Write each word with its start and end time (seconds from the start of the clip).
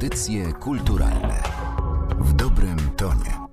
Audycje 0.00 0.52
kulturalne 0.52 1.42
w 2.20 2.32
dobrym 2.32 2.76
tonie. 2.96 3.46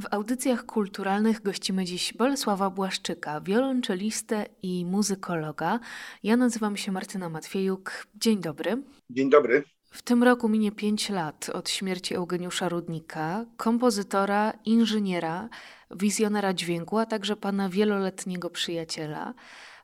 W 0.00 0.06
audycjach 0.10 0.66
kulturalnych 0.66 1.42
gościmy 1.42 1.84
dziś 1.84 2.12
Bolesława 2.12 2.70
Błaszczyka, 2.70 3.40
wiolonczelistę 3.40 4.46
i 4.62 4.84
muzykologa. 4.84 5.80
Ja 6.22 6.36
nazywam 6.36 6.76
się 6.76 6.92
Martyna 6.92 7.28
Matwiejuk. 7.28 8.06
Dzień 8.14 8.40
dobry. 8.40 8.82
Dzień 9.10 9.30
dobry. 9.30 9.64
W 9.90 10.02
tym 10.02 10.22
roku 10.22 10.48
minie 10.48 10.72
5 10.72 11.10
lat 11.10 11.50
od 11.54 11.70
śmierci 11.70 12.14
Eugeniusza 12.14 12.68
Rudnika, 12.68 13.44
kompozytora, 13.56 14.52
inżyniera, 14.64 15.48
wizjonera 15.90 16.54
dźwięku, 16.54 16.98
a 16.98 17.06
także 17.06 17.36
pana 17.36 17.68
wieloletniego 17.68 18.50
przyjaciela. 18.50 19.34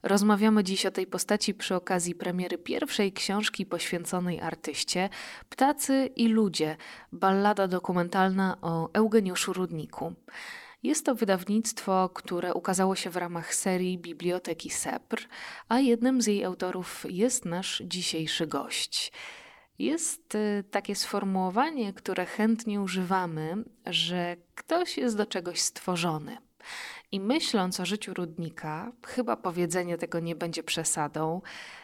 Rozmawiamy 0.07 0.65
dziś 0.65 0.87
o 0.87 0.91
tej 0.91 1.07
postaci 1.07 1.55
przy 1.55 1.75
okazji 1.75 2.15
premiery 2.15 2.59
pierwszej 2.59 3.13
książki 3.13 3.67
poświęconej 3.67 4.41
artyście 4.41 5.09
Ptacy 5.49 6.11
i 6.17 6.29
ludzie 6.29 6.77
ballada 7.13 7.69
dokumentalna 7.69 8.57
o 8.63 8.91
Eugeniuszu 8.93 9.53
Rudniku. 9.53 10.15
Jest 10.83 11.07
to 11.07 11.15
wydawnictwo, 11.15 12.11
które 12.15 12.55
ukazało 12.55 12.97
się 12.97 13.11
w 13.11 13.17
ramach 13.17 13.55
serii 13.55 13.99
Biblioteki 13.99 14.71
SEPR, 14.71 15.19
a 15.69 15.81
jednym 15.81 16.23
z 16.23 16.27
jej 16.27 16.45
autorów 16.45 17.05
jest 17.09 17.45
nasz 17.45 17.83
dzisiejszy 17.85 18.47
gość. 18.47 19.13
Jest 19.79 20.35
y, 20.35 20.65
takie 20.71 20.95
sformułowanie, 20.95 21.93
które 21.93 22.27
chętnie 22.27 22.81
używamy, 22.81 23.65
że 23.87 24.37
ktoś 24.55 24.99
jest 24.99 25.17
do 25.17 25.27
czegoś 25.27 25.61
stworzony. 25.61 26.39
I 27.17 27.21
myśląc 27.21 27.81
o 27.81 27.87
życiu 27.87 28.15
Rudnika, 28.15 28.93
chyba 29.07 29.37
powiedzenie 29.37 29.99
tego 29.99 30.21
nie 30.21 30.35
będzie 30.35 30.63
przesadą, 30.63 31.41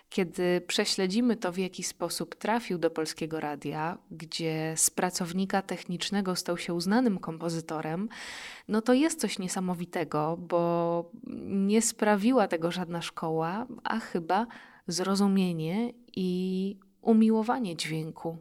kiedy 0.09 0.61
prześledzimy 0.61 1.37
to, 1.37 1.53
w 1.53 1.59
jaki 1.59 1.83
sposób 1.83 2.35
trafił 2.35 2.79
do 2.79 2.91
polskiego 2.91 3.41
radia, 3.41 3.99
gdzie 4.11 4.75
z 4.77 4.91
pracownika 4.91 5.63
technicznego 5.63 6.37
stał 6.37 6.59
się 6.59 6.75
uznanym 6.75 7.19
kompozytorem, 7.19 8.09
no 8.69 8.83
to 8.83 8.93
jest 8.93 9.21
coś 9.21 9.39
niesamowitego, 9.39 10.37
bo 10.41 11.11
nie 11.47 11.83
sprawiła 11.83 12.49
tego 12.49 12.71
żadna 12.71 13.03
szkoła, 13.03 13.67
a 13.85 14.01
chyba 14.01 14.47
zrozumienie 14.87 15.93
i 16.17 16.79
umiłowanie 17.01 17.77
dźwięku. 17.77 18.39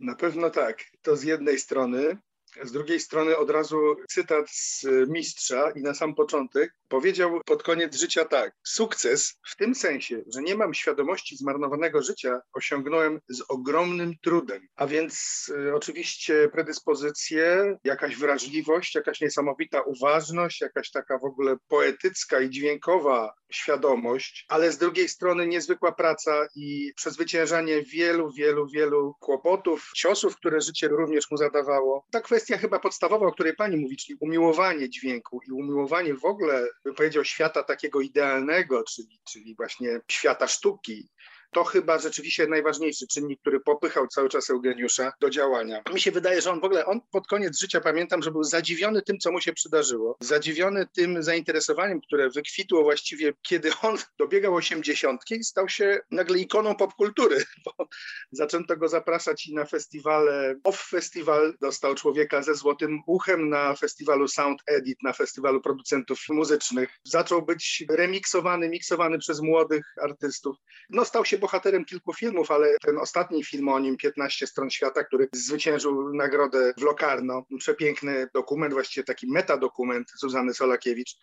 Na 0.00 0.14
pewno 0.14 0.50
tak. 0.50 0.78
To 1.02 1.16
z 1.16 1.22
jednej 1.22 1.58
strony. 1.58 2.16
Z 2.62 2.72
drugiej 2.72 3.00
strony 3.00 3.36
od 3.36 3.50
razu 3.50 3.96
cytat 4.08 4.50
z 4.50 4.86
mistrza 5.08 5.70
i 5.70 5.82
na 5.82 5.94
sam 5.94 6.14
początek 6.14 6.74
powiedział 6.88 7.40
pod 7.46 7.62
koniec 7.62 7.96
życia 7.96 8.24
tak: 8.24 8.52
Sukces 8.64 9.38
w 9.50 9.56
tym 9.56 9.74
sensie, 9.74 10.22
że 10.34 10.42
nie 10.42 10.54
mam 10.54 10.74
świadomości 10.74 11.36
zmarnowanego 11.36 12.02
życia, 12.02 12.40
osiągnąłem 12.52 13.20
z 13.28 13.42
ogromnym 13.48 14.14
trudem. 14.22 14.68
A 14.76 14.86
więc 14.86 15.44
y, 15.68 15.74
oczywiście 15.74 16.48
predyspozycje, 16.52 17.76
jakaś 17.84 18.16
wrażliwość, 18.16 18.94
jakaś 18.94 19.20
niesamowita 19.20 19.80
uważność, 19.80 20.60
jakaś 20.60 20.90
taka 20.90 21.18
w 21.18 21.24
ogóle 21.24 21.56
poetycka 21.68 22.40
i 22.40 22.50
dźwiękowa 22.50 23.34
świadomość, 23.52 24.46
ale 24.48 24.72
z 24.72 24.78
drugiej 24.78 25.08
strony 25.08 25.46
niezwykła 25.46 25.92
praca 25.92 26.46
i 26.54 26.92
przezwyciężanie 26.96 27.82
wielu, 27.82 28.32
wielu, 28.32 28.68
wielu 28.68 29.14
kłopotów, 29.20 29.90
ciosów, 29.94 30.36
które 30.36 30.60
życie 30.60 30.88
również 30.88 31.30
mu 31.30 31.36
zadawało. 31.36 32.06
Ta 32.10 32.20
kwestia 32.20 32.58
chyba 32.58 32.78
podstawowa, 32.78 33.26
o 33.26 33.32
której 33.32 33.56
pani 33.56 33.76
mówi, 33.76 33.96
czyli 33.96 34.16
umiłowanie 34.20 34.90
dźwięku 34.90 35.40
i 35.48 35.52
umiłowanie 35.52 36.14
w 36.14 36.24
ogóle 36.24 36.68
bym 36.86 36.94
powiedział, 36.94 37.24
świata 37.24 37.62
takiego 37.62 38.00
idealnego, 38.00 38.84
czyli, 38.84 39.20
czyli 39.24 39.54
właśnie 39.56 40.00
świata 40.08 40.46
sztuki, 40.46 41.08
to 41.56 41.64
chyba 41.64 41.98
rzeczywiście 41.98 42.46
najważniejszy 42.46 43.06
czynnik, 43.06 43.40
który 43.40 43.60
popychał 43.60 44.08
cały 44.08 44.28
czas 44.28 44.50
Eugeniusza 44.50 45.12
do 45.20 45.30
działania. 45.30 45.82
Mi 45.94 46.00
się 46.00 46.10
wydaje, 46.10 46.40
że 46.40 46.50
on 46.50 46.60
w 46.60 46.64
ogóle, 46.64 46.86
on 46.86 47.00
pod 47.12 47.26
koniec 47.26 47.60
życia 47.60 47.80
pamiętam, 47.80 48.22
że 48.22 48.30
był 48.30 48.44
zadziwiony 48.44 49.02
tym, 49.02 49.18
co 49.18 49.32
mu 49.32 49.40
się 49.40 49.52
przydarzyło, 49.52 50.16
zadziwiony 50.20 50.86
tym 50.94 51.22
zainteresowaniem, 51.22 52.00
które 52.00 52.30
wykwitło 52.30 52.82
właściwie, 52.82 53.32
kiedy 53.42 53.70
on 53.82 53.96
dobiegał 54.18 54.54
osiemdziesiątki 54.54 55.34
i 55.34 55.44
stał 55.44 55.68
się 55.68 55.98
nagle 56.10 56.38
ikoną 56.38 56.74
popkultury, 56.74 57.44
bo 57.64 57.86
zaczęto 58.32 58.76
go 58.76 58.88
zapraszać 58.88 59.46
i 59.46 59.54
na 59.54 59.64
festiwale, 59.64 60.54
Off 60.64 60.86
Festival 60.90 61.54
dostał 61.60 61.94
człowieka 61.94 62.42
ze 62.42 62.54
złotym 62.54 62.98
uchem 63.06 63.48
na 63.48 63.74
festiwalu 63.76 64.28
Sound 64.28 64.62
Edit, 64.66 64.98
na 65.02 65.12
festiwalu 65.12 65.60
producentów 65.60 66.18
muzycznych. 66.28 66.90
Zaczął 67.04 67.42
być 67.42 67.84
remiksowany, 67.90 68.68
miksowany 68.68 69.18
przez 69.18 69.40
młodych 69.40 69.94
artystów. 70.02 70.56
No 70.90 71.04
stał 71.04 71.24
się 71.24 71.38
bohaterem 71.46 71.84
kilku 71.84 72.12
filmów, 72.12 72.50
ale 72.50 72.76
ten 72.82 72.98
ostatni 72.98 73.44
film 73.44 73.68
o 73.68 73.78
nim, 73.78 73.96
15 73.96 74.46
stron 74.46 74.70
świata, 74.70 75.04
który 75.04 75.28
zwyciężył 75.32 76.14
nagrodę 76.14 76.74
w 76.78 76.82
Locarno, 76.82 77.46
przepiękny 77.58 78.28
dokument, 78.34 78.74
właściwie 78.74 79.04
taki 79.04 79.26
metadokument 79.32 80.12
Zuzany 80.20 80.54
Solakiewicz. 80.54 81.16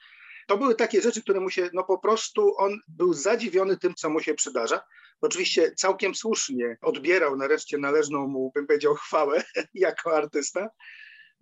To 0.48 0.58
były 0.58 0.76
takie 0.76 1.02
rzeczy, 1.02 1.22
które 1.22 1.40
mu 1.40 1.50
się, 1.50 1.70
no 1.74 1.84
po 1.84 1.98
prostu 1.98 2.58
on 2.58 2.80
był 2.88 3.14
zadziwiony 3.14 3.78
tym, 3.78 3.94
co 3.96 4.10
mu 4.10 4.20
się 4.20 4.34
przydarza. 4.34 4.82
Oczywiście 5.22 5.72
całkiem 5.72 6.16
słusznie 6.16 6.78
odbierał 6.82 7.36
nareszcie 7.36 7.78
należną 7.78 8.28
mu, 8.28 8.52
bym 8.56 8.68
powiedział, 8.68 8.96
chwałę 8.96 9.44
jako 9.74 10.18
artysta, 10.18 10.70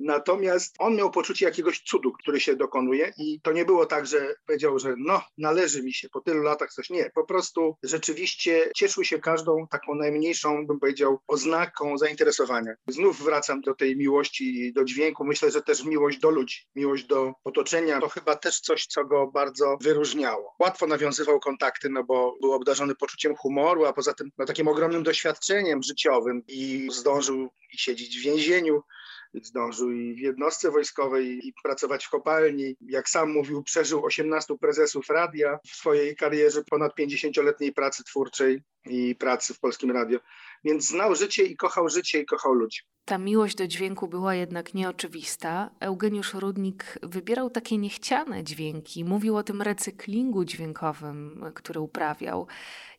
Natomiast 0.04 0.76
on 0.80 0.96
miał 0.96 1.12
poczucie 1.12 1.46
jakiegoś 1.46 1.82
cudu, 1.82 2.12
który 2.12 2.40
się 2.40 2.56
dokonuje 2.56 3.14
i 3.18 3.42
to 3.42 3.52
nie 3.52 3.66
było 3.66 3.86
tak, 3.86 4.08
że 4.08 4.36
powiedział, 4.48 4.80
że 4.80 4.96
no, 4.98 5.22
należy 5.38 5.84
mi 5.84 5.94
się 5.94 6.10
po 6.10 6.22
tylu 6.22 6.44
latach 6.44 6.74
coś. 6.74 6.90
Nie, 6.90 7.10
po 7.16 7.26
prostu 7.26 7.76
rzeczywiście 7.84 8.72
cieszył 8.76 9.04
się 9.04 9.20
każdą 9.20 9.68
taką 9.68 9.96
najmniejszą, 9.96 10.68
bym 10.68 10.80
powiedział, 10.80 11.20
oznaką 11.28 11.98
zainteresowania. 11.98 12.74
Znów 12.88 13.24
wracam 13.24 13.62
do 13.62 13.76
tej 13.76 13.98
miłości 13.98 14.74
do 14.74 14.84
dźwięku. 14.84 15.26
Myślę, 15.26 15.52
że 15.52 15.62
też 15.62 15.84
miłość 15.84 16.20
do 16.20 16.30
ludzi, 16.30 16.58
miłość 16.76 17.06
do 17.06 17.34
otoczenia. 17.44 18.00
To 18.00 18.10
chyba 18.10 18.36
też 18.36 18.60
coś, 18.60 18.86
co 18.86 19.06
go 19.06 19.28
bardzo 19.28 19.78
wyróżniało. 19.82 20.56
Łatwo 20.60 20.88
nawiązywał 20.88 21.40
kontakty, 21.40 21.90
no 21.90 22.04
bo 22.04 22.38
był 22.42 22.54
obdarzony 22.54 22.96
poczuciem 22.96 23.36
humoru, 23.36 23.86
a 23.86 23.94
poza 23.94 24.14
tym 24.14 24.30
no, 24.38 24.46
takim 24.46 24.68
ogromnym 24.68 25.04
doświadczeniem 25.04 25.84
życiowym 25.84 26.44
i 26.48 26.90
zdążył 26.92 27.50
siedzieć 27.72 28.20
w 28.20 28.24
więzieniu 28.24 28.82
zdążył 29.34 29.92
i 29.92 30.14
w 30.14 30.20
jednostce 30.20 30.72
wojskowej, 30.72 31.48
i 31.48 31.54
pracować 31.64 32.06
w 32.06 32.10
kopalni. 32.10 32.76
Jak 32.82 33.10
sam 33.10 33.32
mówił, 33.32 33.64
przeżył 33.64 34.06
18 34.06 34.58
prezesów 34.58 35.10
radia 35.10 35.60
w 35.66 35.76
swojej 35.76 36.16
karierze, 36.16 36.64
ponad 36.70 36.98
50-letniej 37.00 37.74
pracy 37.74 38.04
twórczej 38.04 38.62
i 38.86 39.16
pracy 39.16 39.54
w 39.54 39.60
Polskim 39.60 39.92
Radio. 39.92 40.20
Więc 40.64 40.88
znał 40.88 41.16
życie 41.16 41.44
i 41.44 41.58
kochał 41.58 41.90
życie 41.90 42.20
i 42.20 42.26
kochał 42.26 42.54
ludzi. 42.54 42.80
Ta 43.06 43.18
miłość 43.18 43.56
do 43.56 43.68
dźwięku 43.68 44.08
była 44.08 44.36
jednak 44.36 44.74
nieoczywista. 44.74 45.70
Eugeniusz 45.80 46.34
Rudnik 46.34 47.00
wybierał 47.04 47.50
takie 47.50 47.78
niechciane 47.78 48.44
dźwięki, 48.44 49.06
mówił 49.06 49.38
o 49.38 49.44
tym 49.44 49.62
recyklingu 49.62 50.46
dźwiękowym, 50.46 51.46
który 51.56 51.80
uprawiał. 51.80 52.48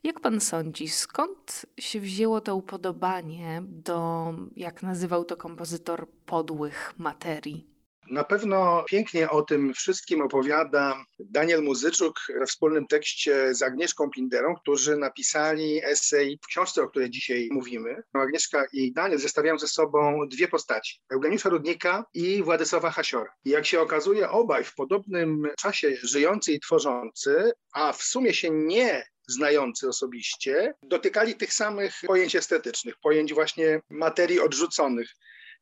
Jak 0.02 0.20
pan 0.20 0.40
sądzi, 0.40 0.88
skąd 0.88 1.66
się 1.78 2.00
wzięło 2.00 2.40
to 2.40 2.56
upodobanie 2.56 3.62
do, 3.66 4.32
jak 4.56 4.82
nazywał 4.82 5.24
to 5.24 5.36
kompozytor, 5.36 6.08
podłych 6.26 6.94
materii? 6.98 7.71
Na 8.12 8.24
pewno 8.24 8.84
pięknie 8.88 9.30
o 9.30 9.42
tym 9.42 9.74
wszystkim 9.74 10.20
opowiada 10.20 11.04
Daniel 11.18 11.62
Muzyczuk 11.62 12.20
we 12.38 12.46
wspólnym 12.46 12.86
tekście 12.86 13.54
z 13.54 13.62
Agnieszką 13.62 14.10
Pinderą, 14.10 14.54
którzy 14.54 14.96
napisali 14.96 15.84
esej 15.84 16.38
w 16.42 16.46
książce, 16.46 16.82
o 16.82 16.88
której 16.88 17.10
dzisiaj 17.10 17.48
mówimy. 17.52 18.02
Agnieszka 18.12 18.64
i 18.72 18.92
Daniel 18.92 19.18
zestawiają 19.18 19.58
ze 19.58 19.68
sobą 19.68 20.28
dwie 20.28 20.48
postaci, 20.48 21.00
Eugeniusza 21.12 21.48
Rudnika 21.48 22.04
i 22.14 22.42
Władysława 22.42 22.90
Hasiora. 22.90 23.32
I 23.44 23.50
jak 23.50 23.66
się 23.66 23.80
okazuje, 23.80 24.30
obaj 24.30 24.64
w 24.64 24.74
podobnym 24.74 25.48
czasie 25.58 25.96
żyjący 26.02 26.52
i 26.52 26.60
tworzący, 26.60 27.52
a 27.72 27.92
w 27.92 28.02
sumie 28.02 28.34
się 28.34 28.50
nie 28.50 29.04
znający 29.28 29.88
osobiście, 29.88 30.74
dotykali 30.82 31.34
tych 31.34 31.52
samych 31.52 31.94
pojęć 32.06 32.36
estetycznych, 32.36 32.94
pojęć 33.02 33.34
właśnie 33.34 33.80
materii 33.90 34.40
odrzuconych 34.40 35.08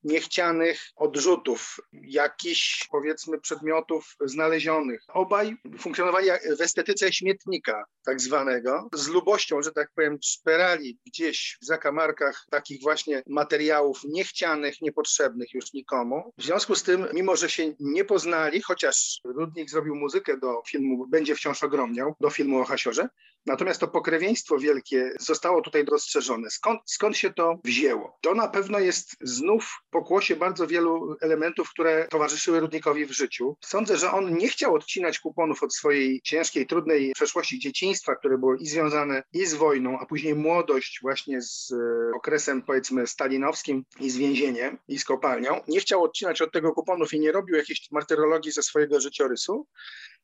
niechcianych 0.03 0.81
odrzutów, 0.97 1.77
jakichś 1.93 2.89
powiedzmy 2.91 3.41
przedmiotów 3.41 4.17
znalezionych. 4.21 5.01
Obaj 5.09 5.57
funkcjonowali 5.79 6.29
w 6.59 6.61
estetyce 6.61 7.13
śmietnika 7.13 7.85
tak 8.05 8.21
zwanego, 8.21 8.89
z 8.95 9.09
lubością, 9.09 9.63
że 9.63 9.73
tak 9.73 9.91
powiem, 9.95 10.19
szperali 10.25 10.99
gdzieś 11.07 11.59
w 11.63 11.67
zakamarkach 11.67 12.47
takich 12.51 12.83
właśnie 12.83 13.23
materiałów 13.27 14.01
niechcianych, 14.05 14.81
niepotrzebnych 14.81 15.55
już 15.55 15.73
nikomu. 15.73 16.33
W 16.39 16.43
związku 16.43 16.75
z 16.75 16.83
tym, 16.83 17.07
mimo 17.13 17.37
że 17.37 17.51
się 17.51 17.75
nie 17.81 18.05
poznali, 18.05 18.63
chociaż 18.63 19.21
Rudnik 19.25 19.71
zrobił 19.71 19.95
muzykę 19.95 20.37
do 20.37 20.63
filmu 20.69 21.07
Będzie 21.09 21.35
wciąż 21.35 21.65
ogromniał, 21.65 22.15
do 22.21 22.31
filmu 22.31 22.59
o 22.59 22.65
Hasiorze, 22.65 23.09
Natomiast 23.47 23.81
to 23.81 23.89
pokrewieństwo 23.89 24.59
wielkie 24.59 25.13
zostało 25.21 25.63
tutaj 25.63 25.85
dostrzeżone. 25.85 26.51
Skąd, 26.51 26.81
skąd 26.85 27.17
się 27.17 27.33
to 27.33 27.59
wzięło? 27.65 28.19
To 28.21 28.35
na 28.35 28.49
pewno 28.49 28.79
jest 28.79 29.17
znów 29.21 29.79
pokłosie 29.91 30.37
bardzo 30.37 30.67
wielu 30.67 31.17
elementów, 31.21 31.71
które 31.71 32.07
towarzyszyły 32.11 32.61
Rudnikowi 32.61 33.07
w 33.07 33.13
życiu. 33.13 33.57
Sądzę, 33.65 33.97
że 33.97 34.13
on 34.13 34.37
nie 34.37 34.49
chciał 34.49 34.75
odcinać 34.75 35.19
kuponów 35.19 35.63
od 35.63 35.75
swojej 35.75 36.21
ciężkiej, 36.23 36.67
trudnej 36.67 37.13
przeszłości 37.15 37.59
dzieciństwa, 37.59 38.17
które 38.17 38.39
było 38.39 38.55
i 38.55 38.67
związane 38.67 39.23
i 39.33 39.47
z 39.47 39.55
wojną, 39.55 39.99
a 39.99 40.07
później 40.07 40.35
młodość 40.35 40.99
właśnie 41.03 41.43
z 41.43 41.73
e, 41.73 42.17
okresem 42.17 42.63
powiedzmy 42.63 43.07
stalinowskim 43.07 43.85
i 44.01 44.11
z 44.11 44.17
więzieniem 44.17 44.79
i 44.89 44.99
z 44.99 45.05
kopalnią. 45.05 45.61
Nie 45.69 45.81
chciał 45.81 46.03
odcinać 46.05 46.43
od 46.43 46.53
tego 46.53 46.73
kuponów 46.73 47.15
i 47.15 47.21
nie 47.21 47.33
robił 47.33 47.57
jakiejś 47.57 47.91
martyrologii 47.91 48.53
ze 48.53 48.63
swojego 48.63 49.01
życiorysu. 49.01 49.67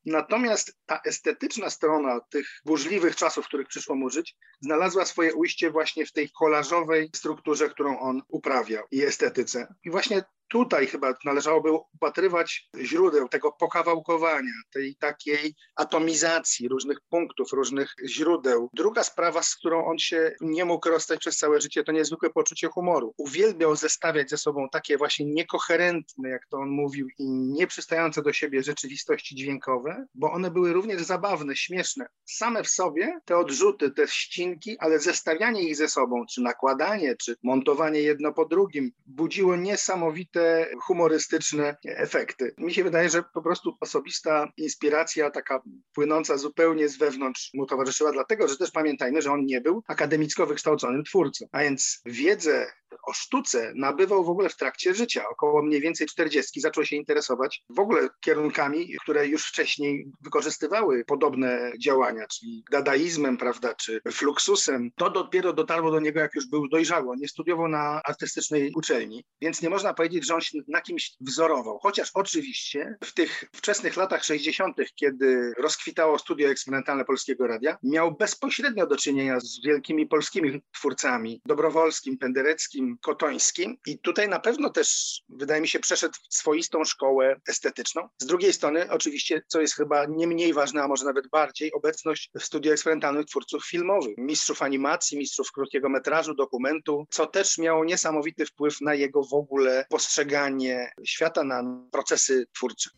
Natomiast 0.05 0.77
ta 0.85 1.01
estetyczna 1.05 1.69
strona 1.69 2.19
tych 2.29 2.47
burzliwych 2.65 3.15
czasów, 3.15 3.45
w 3.45 3.47
których 3.47 3.67
przyszło 3.67 3.95
mu 3.95 4.09
żyć, 4.09 4.35
znalazła 4.61 5.05
swoje 5.05 5.35
ujście 5.35 5.71
właśnie 5.71 6.05
w 6.05 6.11
tej 6.11 6.29
kolażowej 6.39 7.09
strukturze, 7.15 7.69
którą 7.69 7.99
on 7.99 8.21
uprawiał 8.27 8.85
i 8.91 9.03
estetyce. 9.03 9.73
I 9.83 9.91
właśnie 9.91 10.23
tutaj 10.49 10.87
chyba 10.87 11.13
należałoby 11.25 11.71
upatrywać 11.71 12.69
źródeł 12.81 13.29
tego 13.29 13.51
pokawałkowania, 13.51 14.53
tej 14.73 14.95
takiej 14.95 15.55
atomizacji 15.75 16.67
różnych 16.67 16.97
punktów, 17.09 17.53
różnych 17.53 17.93
źródeł. 18.05 18.69
Druga 18.73 19.03
sprawa, 19.03 19.43
z 19.43 19.55
którą 19.55 19.85
on 19.85 19.99
się 19.99 20.35
nie 20.41 20.65
mógł 20.65 20.89
rozstać 20.89 21.19
przez 21.19 21.37
całe 21.37 21.61
życie, 21.61 21.83
to 21.83 21.91
niezwykłe 21.91 22.29
poczucie 22.29 22.67
humoru. 22.67 23.13
Uwielbiał 23.17 23.75
zestawiać 23.75 24.29
ze 24.29 24.37
sobą 24.37 24.67
takie 24.71 24.97
właśnie 24.97 25.25
niekoherentne, 25.25 26.29
jak 26.29 26.47
to 26.47 26.57
on 26.57 26.69
mówił, 26.69 27.07
i 27.19 27.29
nieprzystające 27.29 28.21
do 28.21 28.33
siebie 28.33 28.63
rzeczywistości 28.63 29.35
dźwiękowe, 29.35 30.05
bo 30.15 30.31
one 30.31 30.51
były 30.51 30.73
również 30.73 31.01
zabawne, 31.01 31.55
śmieszne. 31.55 32.07
Same 32.25 32.63
w 32.63 32.69
sobie 32.69 33.19
te 33.25 33.37
odrzuty, 33.37 33.91
te 33.91 34.07
ścinki, 34.07 34.77
ale 34.79 34.99
zestawianie 34.99 35.61
ich 35.61 35.75
ze 35.75 35.89
sobą, 35.89 36.25
czy 36.25 36.41
nakładanie, 36.41 37.15
czy 37.15 37.35
montowanie 37.43 37.99
jedno 37.99 38.33
po 38.33 38.45
drugim, 38.45 38.91
budziło 39.05 39.55
niesamowite 39.55 40.36
te 40.37 40.67
humorystyczne 40.81 41.77
efekty. 41.85 42.55
Mi 42.57 42.73
się 42.73 42.83
wydaje, 42.83 43.09
że 43.09 43.23
po 43.33 43.41
prostu 43.41 43.77
osobista 43.79 44.51
inspiracja, 44.57 45.31
taka 45.31 45.61
płynąca 45.93 46.37
zupełnie 46.37 46.89
z 46.89 46.97
wewnątrz 46.97 47.49
mu 47.53 47.65
towarzyszyła, 47.65 48.11
dlatego 48.11 48.47
że 48.47 48.57
też 48.57 48.71
pamiętajmy, 48.71 49.21
że 49.21 49.31
on 49.31 49.45
nie 49.45 49.61
był 49.61 49.83
akademicko 49.87 50.45
wykształconym 50.45 51.03
twórcą, 51.03 51.45
a 51.51 51.59
więc 51.59 52.01
wiedzę 52.05 52.67
o 53.07 53.13
sztuce 53.13 53.73
nabywał 53.75 54.23
w 54.23 54.29
ogóle 54.29 54.49
w 54.49 54.55
trakcie 54.55 54.93
życia. 54.93 55.29
Około 55.29 55.63
mniej 55.63 55.81
więcej 55.81 56.07
40 56.07 56.61
zaczął 56.61 56.85
się 56.85 56.95
interesować 56.95 57.63
w 57.69 57.79
ogóle 57.79 58.09
kierunkami, 58.19 58.95
które 59.01 59.27
już 59.27 59.45
wcześniej 59.45 60.11
wykorzystywały 60.21 61.05
podobne 61.05 61.71
działania, 61.79 62.27
czyli 62.27 62.63
dadaizmem, 62.71 63.37
prawda, 63.37 63.73
czy 63.73 64.01
fluxusem. 64.11 64.91
To 64.95 65.09
dopiero 65.09 65.53
dotarło 65.53 65.91
do 65.91 65.99
niego, 65.99 66.19
jak 66.19 66.35
już 66.35 66.47
był 66.47 66.67
dojrzały. 66.67 67.17
Nie 67.17 67.27
studiował 67.27 67.67
na 67.67 68.01
artystycznej 68.03 68.71
uczelni, 68.75 69.23
więc 69.41 69.61
nie 69.61 69.69
można 69.69 69.93
powiedzieć, 69.93 70.27
że 70.27 70.35
on 70.35 70.41
się 70.41 70.59
na 70.67 70.81
kimś 70.81 71.11
wzorował. 71.21 71.79
Chociaż 71.79 72.11
oczywiście 72.13 72.97
w 73.03 73.13
tych 73.13 73.43
wczesnych 73.53 73.97
latach 73.97 74.23
60., 74.23 74.75
kiedy 74.95 75.53
rozkwitało 75.57 76.19
studio 76.19 76.49
eksperymentalne 76.49 77.05
Polskiego 77.05 77.47
Radia, 77.47 77.77
miał 77.83 78.15
bezpośrednio 78.15 78.87
do 78.87 78.97
czynienia 78.97 79.39
z 79.39 79.61
wielkimi 79.65 80.07
polskimi 80.07 80.61
twórcami, 80.73 81.41
Dobrowolskim, 81.45 82.17
Pendereckim, 82.17 82.76
Kotońskim 83.01 83.77
i 83.85 83.99
tutaj 83.99 84.29
na 84.29 84.39
pewno 84.39 84.69
też, 84.69 85.21
wydaje 85.29 85.61
mi 85.61 85.67
się, 85.67 85.79
przeszedł 85.79 86.13
swoistą 86.29 86.83
szkołę 86.85 87.35
estetyczną. 87.49 88.09
Z 88.17 88.25
drugiej 88.25 88.53
strony, 88.53 88.91
oczywiście, 88.91 89.41
co 89.47 89.61
jest 89.61 89.75
chyba 89.75 90.05
nie 90.05 90.27
mniej 90.27 90.53
ważne, 90.53 90.83
a 90.83 90.87
może 90.87 91.05
nawet 91.05 91.29
bardziej, 91.29 91.73
obecność 91.73 92.29
w 92.39 92.43
studiu 92.43 92.71
eksperymentalnych 92.71 93.25
twórców 93.25 93.65
filmowych, 93.65 94.17
mistrzów 94.17 94.61
animacji, 94.61 95.17
mistrzów 95.17 95.51
krótkiego 95.51 95.89
metrażu, 95.89 96.33
dokumentu, 96.33 97.07
co 97.09 97.25
też 97.25 97.57
miało 97.57 97.85
niesamowity 97.85 98.45
wpływ 98.45 98.81
na 98.81 98.93
jego 98.93 99.23
w 99.23 99.33
ogóle 99.33 99.85
postrzeganie 99.89 100.91
świata, 101.05 101.43
na 101.43 101.63
procesy 101.91 102.45
twórcze. 102.53 102.89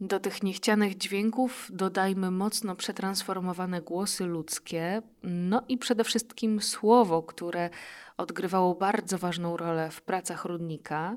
Do 0.00 0.20
tych 0.20 0.42
niechcianych 0.42 0.96
dźwięków 0.96 1.68
dodajmy 1.72 2.30
mocno 2.30 2.76
przetransformowane 2.76 3.82
głosy 3.82 4.24
ludzkie, 4.24 5.02
no 5.22 5.62
i 5.68 5.78
przede 5.78 6.04
wszystkim 6.04 6.60
słowo, 6.60 7.22
które 7.22 7.70
odgrywało 8.16 8.74
bardzo 8.74 9.18
ważną 9.18 9.56
rolę 9.56 9.90
w 9.90 10.02
pracach 10.02 10.44
Rudnika. 10.44 11.16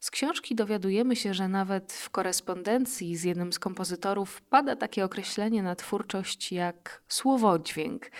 Z 0.00 0.10
książki 0.10 0.54
dowiadujemy 0.54 1.16
się, 1.16 1.34
że 1.34 1.48
nawet 1.48 1.92
w 1.92 2.10
korespondencji 2.10 3.16
z 3.16 3.24
jednym 3.24 3.52
z 3.52 3.58
kompozytorów 3.58 4.42
pada 4.42 4.76
takie 4.76 5.04
określenie 5.04 5.62
na 5.62 5.76
twórczość 5.76 6.52
jak 6.52 7.02
słowodźwięk. 7.08 8.10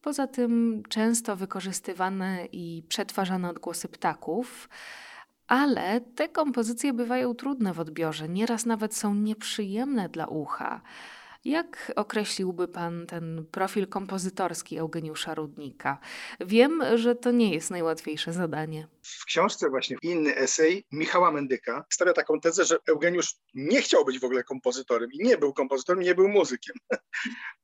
Poza 0.00 0.26
tym 0.26 0.82
często 0.88 1.36
wykorzystywane 1.36 2.46
i 2.52 2.82
przetwarzane 2.88 3.50
odgłosy 3.50 3.88
ptaków. 3.88 4.68
Ale 5.48 6.00
te 6.00 6.28
kompozycje 6.28 6.92
bywają 6.92 7.34
trudne 7.34 7.72
w 7.72 7.80
odbiorze, 7.80 8.28
nieraz 8.28 8.66
nawet 8.66 8.96
są 8.96 9.14
nieprzyjemne 9.14 10.08
dla 10.08 10.26
ucha. 10.26 10.80
Jak 11.46 11.92
określiłby 11.96 12.68
Pan 12.68 13.06
ten 13.06 13.46
profil 13.52 13.86
kompozytorski 13.86 14.78
Eugeniusza 14.78 15.34
Rudnika? 15.34 15.98
Wiem, 16.40 16.82
że 16.94 17.14
to 17.14 17.30
nie 17.30 17.54
jest 17.54 17.70
najłatwiejsze 17.70 18.32
zadanie. 18.32 18.88
W 19.02 19.24
książce 19.24 19.70
właśnie 19.70 19.96
inny 20.02 20.36
esej 20.36 20.84
Michała 20.92 21.30
Mendyka 21.30 21.84
stawia 21.90 22.12
taką 22.12 22.40
tezę, 22.40 22.64
że 22.64 22.78
Eugeniusz 22.88 23.34
nie 23.54 23.82
chciał 23.82 24.04
być 24.04 24.20
w 24.20 24.24
ogóle 24.24 24.44
kompozytorem 24.44 25.12
i 25.12 25.24
nie 25.24 25.38
był 25.38 25.52
kompozytorem, 25.52 26.02
nie 26.02 26.14
był 26.14 26.28
muzykiem. 26.28 26.76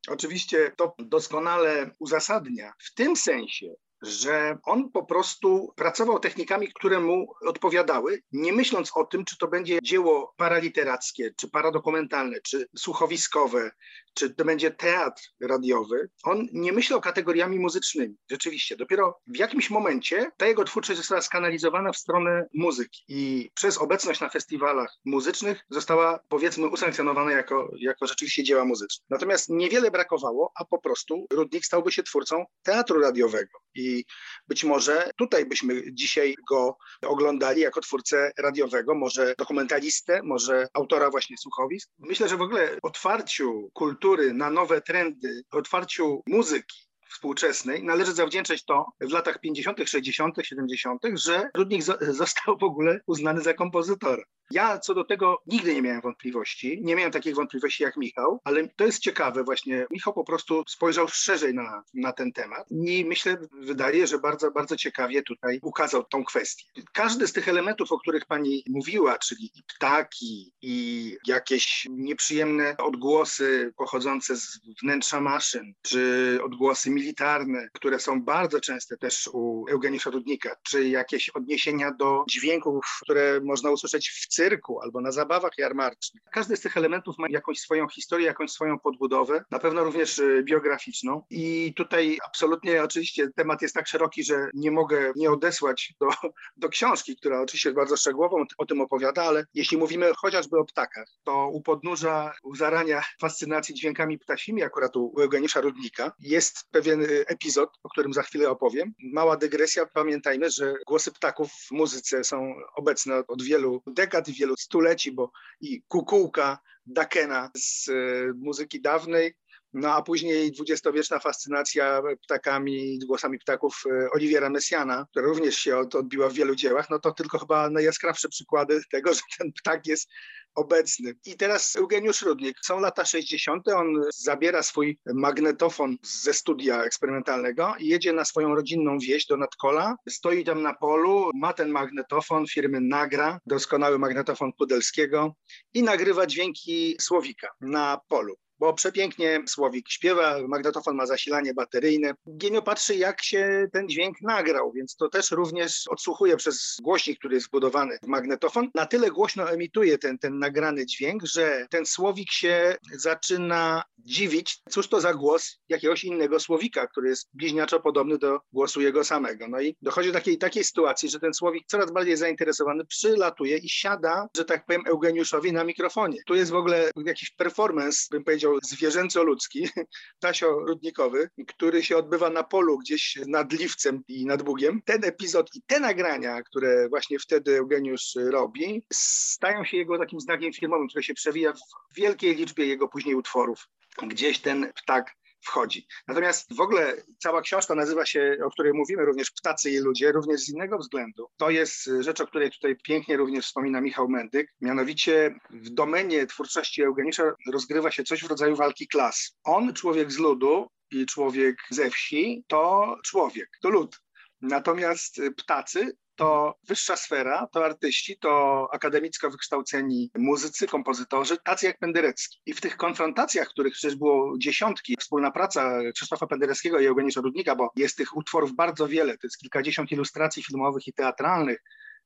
Oczywiście 0.09 0.73
to 0.77 0.95
doskonale 0.99 1.91
uzasadnia 1.99 2.73
w 2.79 2.95
tym 2.95 3.17
sensie, 3.17 3.67
że 4.03 4.59
on 4.65 4.91
po 4.91 5.05
prostu 5.05 5.73
pracował 5.77 6.19
technikami, 6.19 6.69
które 6.73 7.01
mu 7.01 7.27
odpowiadały, 7.47 8.23
nie 8.33 8.53
myśląc 8.53 8.91
o 8.97 9.05
tym, 9.05 9.25
czy 9.25 9.39
to 9.39 9.49
będzie 9.49 9.79
dzieło 9.83 10.35
paraliterackie, 10.37 11.31
czy 11.37 11.51
paradokumentalne, 11.51 12.41
czy 12.41 12.67
słuchowiskowe, 12.77 13.71
czy 14.15 14.35
to 14.35 14.45
będzie 14.45 14.71
teatr 14.71 15.23
radiowy. 15.41 16.11
On 16.23 16.47
nie 16.53 16.73
myślał 16.73 17.01
kategoriami 17.01 17.59
muzycznymi. 17.59 18.17
Rzeczywiście, 18.31 18.77
dopiero 18.77 19.21
w 19.27 19.37
jakimś 19.37 19.71
momencie 19.71 20.31
ta 20.37 20.47
jego 20.47 20.65
twórczość 20.65 20.99
została 20.99 21.23
skanalizowana 21.23 21.93
w 21.93 21.97
stronę 21.97 22.47
muzyki 22.55 23.05
i 23.09 23.51
przez 23.55 23.79
obecność 23.79 24.21
na 24.21 24.29
festiwalach 24.29 24.95
muzycznych 25.05 25.65
została, 25.71 26.21
powiedzmy, 26.29 26.69
usankcjonowana 26.69 27.33
jako, 27.33 27.71
jako 27.79 28.07
rzeczywiście 28.07 28.43
dzieła 28.43 28.65
muzyczne. 28.65 29.05
Natomiast 29.11 29.49
niewiele 29.49 29.91
brakowało, 29.91 30.53
a 30.55 30.65
po 30.65 30.79
prostu 30.79 31.27
Rudnik 31.33 31.65
stałby 31.65 31.93
się 31.93 32.03
twórcą 32.03 32.45
teatru 32.63 33.01
radiowego. 33.01 33.59
I 33.75 34.05
być 34.49 34.65
może 34.65 35.11
tutaj 35.17 35.47
byśmy 35.47 35.83
dzisiaj 35.93 36.35
go 36.51 36.77
oglądali 37.03 37.61
jako 37.61 37.81
twórcę 37.81 38.33
radiowego, 38.39 38.95
może 38.95 39.35
dokumentalistę, 39.39 40.21
może 40.23 40.69
autora 40.75 41.11
właśnie 41.11 41.37
słuchowisk. 41.39 41.89
Myślę, 41.99 42.29
że 42.29 42.37
w 42.37 42.43
ogóle 42.43 42.79
otwarciu 42.83 43.71
kultury 43.73 44.02
na 44.35 44.51
nowe 44.51 44.81
trendy, 44.81 45.43
otwarciu 45.51 46.23
muzyki, 46.27 46.79
współczesnej 47.11 47.85
należy 47.85 48.13
zawdzięczać 48.13 48.65
to 48.65 48.87
w 49.01 49.13
latach 49.13 49.41
50., 49.41 49.79
60., 49.85 50.37
70., 50.43 51.03
że 51.15 51.51
Rudnik 51.55 51.83
został 52.23 52.59
w 52.59 52.63
ogóle 52.63 53.01
uznany 53.07 53.41
za 53.41 53.55
kompozytora. 53.55 54.23
Ja 54.51 54.79
co 54.79 54.95
do 54.95 55.05
tego 55.05 55.43
nigdy 55.47 55.75
nie 55.75 55.83
miałem 55.83 56.01
wątpliwości. 56.01 56.81
Nie 56.83 56.97
miałem 56.97 57.13
takich 57.13 57.35
wątpliwości 57.35 57.83
jak 57.83 57.97
Michał, 57.97 58.41
ale 58.45 58.69
to 58.69 58.85
jest 58.85 58.99
ciekawe 58.99 59.45
właśnie. 59.45 59.87
Michał 59.91 60.15
po 60.15 60.25
prostu 60.25 60.65
spojrzał 60.69 61.09
szerzej 61.09 61.55
na, 61.55 61.83
na 61.95 62.13
ten 62.13 62.33
temat 62.33 62.67
i 62.71 63.05
myślę, 63.05 63.37
wydaje, 63.53 64.07
że 64.07 64.19
bardzo, 64.19 64.51
bardzo 64.51 64.77
ciekawie 64.77 65.23
tutaj 65.23 65.59
ukazał 65.63 66.05
tą 66.05 66.25
kwestię. 66.25 66.65
Każdy 66.93 67.27
z 67.27 67.33
tych 67.33 67.49
elementów, 67.49 67.93
o 67.93 67.99
których 67.99 68.27
pani 68.27 68.65
mówiła, 68.69 69.19
czyli 69.19 69.45
i 69.45 69.63
ptaki, 69.77 70.53
i 70.63 71.17
jakieś 71.27 71.87
nieprzyjemne 71.91 72.77
odgłosy 72.77 73.73
pochodzące 73.77 74.37
z 74.37 74.61
wnętrza 74.83 75.21
maszyn, 75.21 75.75
czy 75.83 76.39
odgłosy 76.45 76.91
militarne, 76.91 77.69
które 77.73 77.99
są 77.99 78.23
bardzo 78.23 78.61
częste 78.61 78.97
też 78.97 79.31
u 79.33 79.65
Eugeniusza 79.71 80.11
Rudnika, 80.11 80.57
czy 80.63 80.89
jakieś 80.89 81.29
odniesienia 81.29 81.91
do 81.91 82.25
dźwięków, 82.31 82.85
które 83.03 83.41
można 83.45 83.71
usłyszeć 83.71 84.11
w 84.11 84.29
cyrku 84.35 84.81
albo 84.81 85.01
na 85.01 85.13
zabawach 85.13 85.59
jarmarcznych. 85.59 86.23
Każdy 86.33 86.57
z 86.57 86.61
tych 86.61 86.77
elementów 86.77 87.19
ma 87.19 87.27
jakąś 87.31 87.59
swoją 87.59 87.89
historię, 87.89 88.27
jakąś 88.27 88.51
swoją 88.51 88.79
podbudowę, 88.79 89.45
na 89.51 89.59
pewno 89.59 89.85
również 89.85 90.19
y, 90.19 90.43
biograficzną. 90.45 91.23
I 91.31 91.75
tutaj 91.77 92.19
absolutnie 92.27 92.83
oczywiście 92.83 93.29
temat 93.37 93.63
jest 93.63 93.75
tak 93.75 93.89
szeroki, 93.89 94.25
że 94.25 94.51
nie 94.55 94.71
mogę 94.71 95.13
nie 95.17 95.31
odesłać 95.31 95.95
do, 96.01 96.09
do 96.63 96.69
książki, 96.69 97.17
która 97.17 97.41
oczywiście 97.41 97.73
bardzo 97.73 97.97
szczegółowo 97.97 98.45
o 98.59 98.67
tym 98.67 98.81
opowiada, 98.81 99.23
ale 99.23 99.45
jeśli 99.55 99.77
mówimy 99.77 100.13
chociażby 100.17 100.59
o 100.59 100.65
ptakach, 100.65 101.07
to 101.25 101.49
u 101.49 101.63
podnóża 101.63 102.33
u 102.43 102.57
zarania 102.57 103.03
fascynacji 103.21 103.75
dźwiękami 103.75 104.19
ptasimi, 104.19 104.63
akurat 104.63 104.97
u 104.97 105.15
Eugeniusza 105.21 105.61
Rudnika, 105.61 106.13
jest 106.21 106.71
pewien 106.71 107.03
y, 107.03 107.25
epizod, 107.27 107.71
o 107.83 107.89
którym 107.89 108.13
za 108.13 108.23
chwilę 108.23 108.51
opowiem. 108.51 108.95
Mała 109.13 109.37
dygresja, 109.37 109.87
pamiętajmy, 109.87 110.51
że 110.51 110.75
głosy 110.87 111.13
ptaków 111.13 111.53
w 111.53 111.71
muzyce 111.71 112.25
są 112.25 112.55
obecne 112.77 113.23
od 113.29 113.43
wielu 113.43 113.83
dekad, 113.87 114.22
wielu 114.31 114.57
stuleci, 114.57 115.13
bo 115.13 115.33
i 115.61 115.83
kukułka 115.89 116.59
Dakena 116.87 117.51
z 117.57 117.89
y, 117.89 118.33
muzyki 118.37 118.81
dawnej, 118.81 119.35
no 119.73 119.95
a 119.95 120.03
później 120.03 120.53
dwudziestowieczna 120.53 121.19
fascynacja 121.19 122.03
ptakami, 122.23 122.99
głosami 122.99 123.39
ptaków 123.39 123.83
e, 123.87 124.11
Oliwiera 124.11 124.51
Messiana, 124.51 125.07
która 125.11 125.27
również 125.27 125.57
się 125.57 125.79
odbiła 125.79 126.29
w 126.29 126.33
wielu 126.33 126.55
dziełach, 126.55 126.91
no 126.91 126.99
to 126.99 127.13
tylko 127.13 127.39
chyba 127.39 127.71
najjaskrawsze 127.71 128.29
przykłady 128.29 128.81
tego, 128.91 129.15
że 129.15 129.21
ten 129.39 129.53
ptak 129.53 129.87
jest 129.87 130.09
obecny. 130.55 131.15
I 131.27 131.37
teraz 131.37 131.77
Eugeniusz 131.77 132.23
Rudnik. 132.23 132.57
Są 132.65 132.81
lata 132.81 133.05
60. 133.05 133.69
On 133.69 134.03
zabiera 134.15 134.63
swój 134.63 134.99
magnetofon 135.15 135.97
ze 136.03 136.35
studia 136.35 136.85
eksperymentalnego 136.85 137.75
i 137.79 137.87
jedzie 137.89 138.13
na 138.13 138.25
swoją 138.25 138.55
rodzinną 138.55 138.99
wieś 138.99 139.27
do 139.27 139.37
Nadkola. 139.37 139.97
Stoi 140.09 140.45
tam 140.45 140.63
na 140.63 140.75
polu, 140.75 141.31
ma 141.35 141.53
ten 141.53 141.71
magnetofon 141.71 142.47
firmy 142.47 142.81
Nagra, 142.81 143.39
doskonały 143.47 143.99
magnetofon 143.99 144.53
Pudelskiego 144.53 145.35
i 145.75 145.83
nagrywa 145.83 146.27
dźwięki 146.27 146.97
słowika 147.01 147.49
na 147.61 148.01
polu 148.09 148.35
bo 148.63 148.75
przepięknie 148.75 149.43
Słowik 149.47 149.89
śpiewa, 149.89 150.39
magnetofon 150.49 150.97
ma 150.97 151.07
zasilanie 151.07 151.55
bateryjne. 151.55 152.15
Genio 152.27 152.63
patrzy, 152.63 152.97
jak 152.97 153.23
się 153.23 153.69
ten 153.73 153.89
dźwięk 153.89 154.17
nagrał, 154.21 154.73
więc 154.73 154.97
to 154.97 155.09
też 155.09 155.31
również 155.31 155.85
odsłuchuje 155.89 156.37
przez 156.37 156.77
głośnik, 156.83 157.19
który 157.19 157.35
jest 157.35 157.47
wbudowany 157.47 157.99
w 158.03 158.07
magnetofon. 158.07 158.69
Na 158.75 158.87
tyle 158.87 159.11
głośno 159.11 159.51
emituje 159.51 159.99
ten, 159.99 160.19
ten 160.19 160.39
nagrany 160.39 160.87
dźwięk, 160.87 161.23
że 161.25 161.67
ten 161.71 161.87
Słowik 161.87 162.33
się 162.33 162.77
zaczyna 162.93 163.83
dziwić, 163.99 164.59
cóż 164.71 164.89
to 164.89 165.01
za 165.01 165.15
głos 165.15 165.59
jakiegoś 165.69 166.05
innego 166.05 166.41
Słowika, 166.41 166.87
który 166.87 167.09
jest 167.09 167.29
bliźniaczo 167.35 167.81
podobny 167.81 168.19
do 168.19 168.41
głosu 168.53 168.81
jego 168.81 169.05
samego. 169.05 169.49
No 169.49 169.61
i 169.61 169.77
dochodzi 169.83 170.09
do 170.09 170.15
takiej, 170.15 170.39
takiej 170.39 170.65
sytuacji, 170.65 171.09
że 171.09 171.21
ten 171.21 171.35
Słowik 171.35 171.67
coraz 171.67 171.93
bardziej 171.93 172.17
zainteresowany 172.17 172.85
przylatuje 172.85 173.57
i 173.59 173.69
siada, 173.69 174.29
że 174.37 174.45
tak 174.45 174.67
powiem, 174.67 174.83
Eugeniuszowi 174.87 175.53
na 175.53 175.65
mikrofonie. 175.65 176.19
Tu 176.27 176.35
jest 176.35 176.51
w 176.51 176.57
ogóle 176.57 176.91
jakiś 177.05 177.31
performance, 177.31 178.07
bym 178.11 178.25
powiedział, 178.25 178.52
zwierzęco-ludzki, 178.63 179.69
tasio-rudnikowy, 180.25 181.29
który 181.47 181.83
się 181.83 181.97
odbywa 181.97 182.31
na 182.31 182.45
polu 182.45 182.79
gdzieś 182.79 183.19
nad 183.27 183.53
Liwcem 183.53 184.03
i 184.09 184.27
nad 184.27 184.43
Bugiem. 184.43 184.83
Ten 184.85 185.05
epizod 185.05 185.51
i 185.55 185.63
te 185.67 185.81
nagrania, 185.81 186.43
które 186.43 186.89
właśnie 186.89 187.19
wtedy 187.19 187.59
Eugeniusz 187.59 188.15
robi, 188.31 188.83
stają 188.93 189.65
się 189.65 189.77
jego 189.77 189.99
takim 189.99 190.21
znakiem 190.21 190.53
firmowym, 190.53 190.89
który 190.89 191.03
się 191.03 191.15
przewija 191.15 191.53
w 191.53 191.97
wielkiej 191.97 192.37
liczbie 192.37 192.67
jego 192.67 192.89
później 192.89 193.15
utworów. 193.15 193.69
Gdzieś 194.03 194.39
ten 194.39 194.73
ptak 194.83 195.15
wchodzi. 195.43 195.87
Natomiast 196.09 196.57
w 196.57 196.61
ogóle 196.61 196.97
cała 197.19 197.43
książka 197.43 197.75
nazywa 197.75 198.07
się, 198.07 198.37
o 198.45 198.51
której 198.51 198.73
mówimy 198.73 199.05
również 199.05 199.31
Ptacy 199.31 199.71
i 199.71 199.79
ludzie, 199.79 200.13
również 200.13 200.41
z 200.41 200.49
innego 200.49 200.79
względu. 200.79 201.29
To 201.37 201.51
jest 201.51 201.91
rzecz, 202.01 202.21
o 202.21 202.27
której 202.27 202.51
tutaj 202.51 202.77
pięknie 202.77 203.17
również 203.17 203.47
wspomina 203.47 203.81
Michał 203.81 204.09
Mendyk. 204.09 204.55
Mianowicie 204.61 205.35
w 205.51 205.71
domenie 205.71 206.27
twórczości 206.27 206.83
Eugeniusza 206.83 207.35
rozgrywa 207.53 207.91
się 207.91 208.05
coś 208.05 208.25
w 208.25 208.29
rodzaju 208.29 208.57
walki 208.57 208.89
klas. 208.89 209.37
On, 209.45 209.75
człowiek 209.75 210.13
z 210.13 210.19
ludu 210.19 210.69
i 210.91 211.07
człowiek 211.07 211.57
ze 211.71 211.91
wsi, 211.91 212.45
to 212.49 212.95
człowiek, 213.05 213.49
to 213.63 213.71
lud. 213.71 214.01
Natomiast 214.41 215.21
ptacy 215.37 215.97
to 216.17 216.59
wyższa 216.69 216.97
sfera, 216.97 217.47
to 217.53 217.65
artyści, 217.65 218.19
to 218.19 218.69
akademicko 218.73 219.31
wykształceni 219.31 220.11
muzycy, 220.15 220.67
kompozytorzy, 220.67 221.37
tacy 221.45 221.67
jak 221.67 221.79
Penderecki. 221.79 222.39
I 222.47 222.53
w 222.53 222.61
tych 222.61 222.77
konfrontacjach, 222.77 223.49
których 223.49 223.73
przecież 223.73 223.97
było 223.97 224.39
dziesiątki, 224.39 224.97
wspólna 225.01 225.31
praca 225.31 225.81
Krzysztofa 225.95 226.27
Pendereckiego 226.27 226.81
i 226.81 226.87
Eugeniusza 226.87 227.21
Rudnika, 227.21 227.57
bo 227.57 227.71
jest 227.77 227.97
tych 227.97 228.17
utworów 228.17 228.57
bardzo 228.57 228.89
wiele, 228.89 229.13
to 229.13 229.27
jest 229.27 229.39
kilkadziesiąt 229.39 229.93
ilustracji 229.93 230.43
filmowych 230.43 230.87
i 230.87 230.93
teatralnych, 230.93 231.59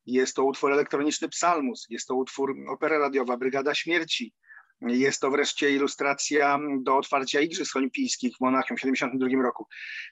jest 0.06 0.36
to 0.36 0.44
utwór 0.44 0.72
elektroniczny 0.72 1.28
Psalmus, 1.28 1.86
jest 1.90 2.06
to 2.06 2.14
utwór 2.14 2.54
opera 2.68 2.98
radiowa 2.98 3.36
Brygada 3.36 3.74
Śmierci, 3.74 4.34
jest 4.80 5.20
to 5.20 5.30
wreszcie 5.30 5.70
ilustracja 5.70 6.58
do 6.80 6.96
otwarcia 6.96 7.40
Igrzysk 7.40 7.76
Olimpijskich 7.76 8.36
w 8.36 8.40
Monachium 8.40 8.76
w 8.76 8.80
1972 8.80 9.42
roku. 9.42 9.66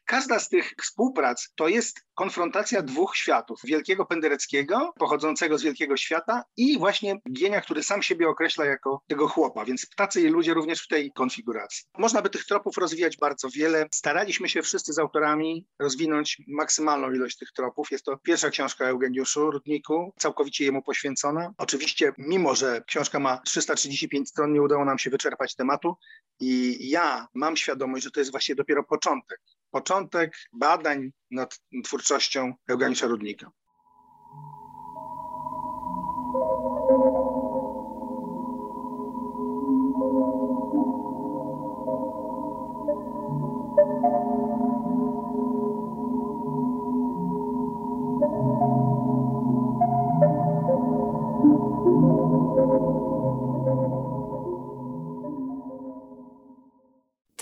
Każda 0.04 0.38
z 0.38 0.48
tych 0.48 0.74
współprac 0.82 1.52
to 1.54 1.68
jest 1.68 2.00
konfrontacja 2.14 2.82
dwóch 2.82 3.16
światów. 3.16 3.60
Wielkiego 3.64 4.06
Pendereckiego, 4.06 4.92
pochodzącego 4.98 5.58
z 5.58 5.62
wielkiego 5.62 5.96
świata 5.96 6.44
i 6.56 6.78
właśnie 6.78 7.16
Gienia, 7.32 7.60
który 7.60 7.82
sam 7.82 8.02
siebie 8.02 8.28
określa 8.28 8.64
jako 8.64 9.02
tego 9.08 9.28
chłopa, 9.28 9.64
więc 9.64 9.86
ptacy 9.86 10.20
i 10.20 10.28
ludzie 10.28 10.54
również 10.54 10.82
w 10.82 10.88
tej 10.88 11.12
konfiguracji. 11.12 11.84
Można 11.98 12.22
by 12.22 12.30
tych 12.30 12.44
tropów 12.44 12.76
rozwijać 12.76 13.16
bardzo 13.16 13.48
wiele. 13.48 13.86
Staraliśmy 13.94 14.48
się 14.48 14.62
wszyscy 14.62 14.92
z 14.92 14.98
autorami 14.98 15.66
rozwinąć 15.78 16.42
maksymalną 16.48 17.12
ilość 17.12 17.38
tych 17.38 17.52
tropów. 17.52 17.90
Jest 17.90 18.04
to 18.04 18.18
pierwsza 18.18 18.50
książka 18.50 18.84
Eugeniuszu 18.84 19.50
Rudniku, 19.50 20.12
całkowicie 20.18 20.64
jemu 20.64 20.82
poświęcona. 20.82 21.54
Oczywiście, 21.58 22.12
mimo 22.18 22.54
że 22.54 22.82
książka 22.86 23.20
ma 23.20 23.38
335 23.38 24.28
stron, 24.28 24.52
nie 24.52 24.62
udało 24.62 24.84
nam 24.84 24.98
się 24.98 25.10
wyczerpać 25.10 25.54
tematu 25.54 25.96
i 26.40 26.78
ja 26.90 27.26
mam 27.34 27.56
świadomość, 27.56 28.04
że 28.04 28.10
to 28.10 28.20
jest 28.20 28.30
właśnie 28.30 28.54
dopiero 28.54 28.84
początek. 28.84 29.40
Początek 29.74 30.36
badań 30.52 31.10
nad 31.30 31.60
twórczością 31.84 32.54
Eugeniusza 32.70 33.06
Rudnika. 33.06 33.50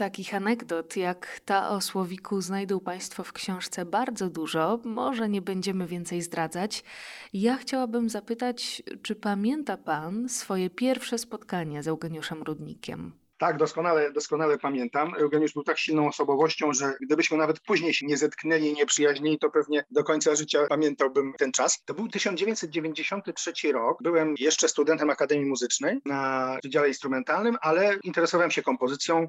Takich 0.03 0.35
anegdot 0.35 0.97
jak 0.97 1.41
ta 1.45 1.69
o 1.69 1.81
Słowiku 1.81 2.41
znajdą 2.41 2.81
Państwo 2.81 3.25
w 3.25 3.33
książce 3.33 3.85
bardzo 3.85 4.31
dużo, 4.31 4.81
może 4.85 5.29
nie 5.29 5.43
będziemy 5.43 5.87
więcej 5.87 6.23
zdradzać. 6.23 6.85
Ja 7.33 7.57
chciałabym 7.57 8.09
zapytać, 8.09 8.83
czy 9.03 9.15
pamięta 9.15 9.77
Pan 9.77 10.29
swoje 10.29 10.71
pierwsze 10.71 11.19
spotkanie 11.19 11.83
z 11.83 11.89
Eugeniuszem 11.89 12.43
Rudnikiem? 12.43 13.13
Tak, 13.39 13.57
doskonale, 13.57 14.13
doskonale 14.13 14.59
pamiętam. 14.59 15.15
Eugeniusz 15.19 15.53
był 15.53 15.65
tak 15.65 15.79
silną 15.79 16.09
osobowością, 16.09 16.73
że 16.73 16.95
gdybyśmy 17.01 17.37
nawet 17.37 17.61
później 17.61 17.95
się 17.95 18.07
nie 18.07 18.17
zetknęli 18.17 18.73
nie 18.73 18.87
przyjaźnili, 18.87 19.39
to 19.39 19.51
pewnie 19.51 19.85
do 19.91 20.05
końca 20.05 20.35
życia 20.35 20.67
pamiętałbym 20.69 21.33
ten 21.39 21.53
czas. 21.53 21.83
To 21.85 21.95
był 21.95 22.09
1993 22.09 23.73
rok. 23.73 23.99
Byłem 24.03 24.35
jeszcze 24.39 24.69
studentem 24.69 25.11
Akademii 25.11 25.47
Muzycznej 25.47 25.99
na 26.05 26.57
Wydziale 26.63 26.89
Instrumentalnym, 26.89 27.57
ale 27.61 27.97
interesowałem 28.05 28.51
się 28.51 28.63
kompozycją. 28.63 29.29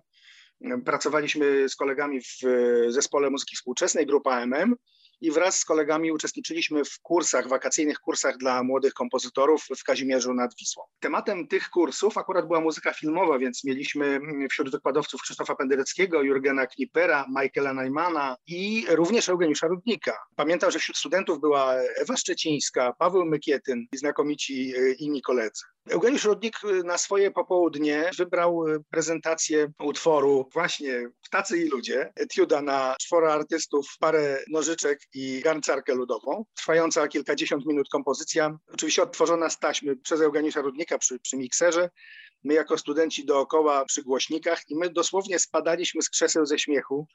Pracowaliśmy 0.85 1.69
z 1.69 1.75
kolegami 1.75 2.21
w 2.21 2.39
zespole 2.89 3.29
muzyki 3.29 3.55
współczesnej, 3.55 4.05
grupa 4.05 4.39
MM 4.39 4.75
i 5.23 5.31
wraz 5.31 5.59
z 5.59 5.65
kolegami 5.65 6.11
uczestniczyliśmy 6.11 6.85
w 6.85 6.99
kursach, 6.99 7.47
wakacyjnych 7.47 7.99
kursach 7.99 8.37
dla 8.37 8.63
młodych 8.63 8.93
kompozytorów 8.93 9.65
w 9.79 9.83
Kazimierzu 9.83 10.33
nad 10.33 10.51
Wisłą. 10.59 10.83
Tematem 10.99 11.47
tych 11.47 11.69
kursów 11.69 12.17
akurat 12.17 12.47
była 12.47 12.61
muzyka 12.61 12.93
filmowa, 12.93 13.39
więc 13.39 13.63
mieliśmy 13.63 14.19
wśród 14.51 14.71
wykładowców 14.71 15.21
Krzysztofa 15.21 15.55
Pendereckiego, 15.55 16.21
Jurgena 16.21 16.67
Knipera, 16.67 17.25
Michaela 17.29 17.73
Najmana 17.73 18.35
i 18.47 18.85
również 18.89 19.29
Eugeniusza 19.29 19.67
Rudnika. 19.67 20.17
Pamiętam, 20.35 20.71
że 20.71 20.79
wśród 20.79 20.97
studentów 20.97 21.39
była 21.39 21.73
Ewa 21.75 22.17
Szczecińska, 22.17 22.93
Paweł 22.99 23.25
Mykietyn 23.25 23.85
i 23.93 23.97
znakomici 23.97 24.73
e, 24.77 24.93
inni 24.93 25.21
koledzy. 25.21 25.63
Eugeniusz 25.89 26.23
Rudnik 26.23 26.57
e, 26.63 26.83
na 26.83 26.97
swoje 26.97 27.31
popołudnie 27.31 28.11
wybrał 28.17 28.67
e, 28.67 28.79
prezentację 28.89 29.71
utworu 29.79 30.49
właśnie 30.53 31.09
Ptacy 31.25 31.57
i 31.57 31.69
ludzie, 31.69 32.13
etiuda 32.15 32.61
na 32.61 32.95
czworo 32.99 33.33
artystów, 33.33 33.87
parę 33.99 34.43
nożyczek 34.47 34.99
i 35.13 35.41
garncarkę 35.41 35.95
ludową, 35.95 36.45
trwająca 36.53 37.07
kilkadziesiąt 37.07 37.65
minut 37.65 37.89
kompozycja, 37.89 38.57
oczywiście 38.73 39.03
odtworzona 39.03 39.49
z 39.49 39.59
taśmy 39.59 39.95
przez 39.95 40.21
Eugeniusza 40.21 40.61
Rudnika 40.61 40.97
przy, 40.97 41.19
przy 41.19 41.37
mikserze, 41.37 41.89
my 42.43 42.53
jako 42.53 42.77
studenci 42.77 43.25
dookoła 43.25 43.85
przy 43.85 44.03
głośnikach 44.03 44.69
i 44.69 44.75
my 44.75 44.89
dosłownie 44.89 45.39
spadaliśmy 45.39 46.01
z 46.01 46.09
krzeseł 46.09 46.45
ze 46.45 46.59
śmiechu. 46.59 47.07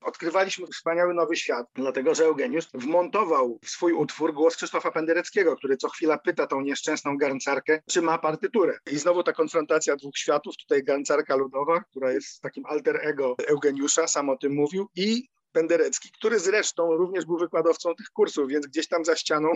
Odkrywaliśmy 0.00 0.66
wspaniały 0.66 1.14
nowy 1.14 1.36
świat, 1.36 1.66
dlatego 1.74 2.14
że 2.14 2.24
Eugeniusz 2.24 2.64
wmontował 2.74 3.58
w 3.64 3.70
swój 3.70 3.92
utwór 3.92 4.34
głos 4.34 4.56
Krzysztofa 4.56 4.90
Pendereckiego, 4.90 5.56
który 5.56 5.76
co 5.76 5.88
chwila 5.88 6.18
pyta 6.18 6.46
tą 6.46 6.60
nieszczęsną 6.60 7.16
garncarkę, 7.16 7.82
czy 7.90 8.02
ma 8.02 8.18
partyturę. 8.18 8.78
I 8.92 8.98
znowu 8.98 9.22
ta 9.22 9.32
konfrontacja 9.32 9.96
dwóch 9.96 10.18
światów, 10.18 10.56
tutaj 10.56 10.84
garncarka 10.84 11.36
ludowa, 11.36 11.80
która 11.80 12.12
jest 12.12 12.40
takim 12.40 12.66
alter 12.66 13.00
ego 13.02 13.36
Eugeniusza, 13.46 14.08
sam 14.08 14.28
o 14.28 14.36
tym 14.36 14.54
mówił, 14.54 14.88
i 14.96 15.28
Penderecki, 15.52 16.10
który 16.18 16.38
zresztą 16.38 16.96
również 16.96 17.24
był 17.24 17.38
wykładowcą 17.38 17.94
tych 17.94 18.06
kursów, 18.06 18.48
więc 18.48 18.66
gdzieś 18.66 18.88
tam 18.88 19.04
za 19.04 19.16
ścianą 19.16 19.48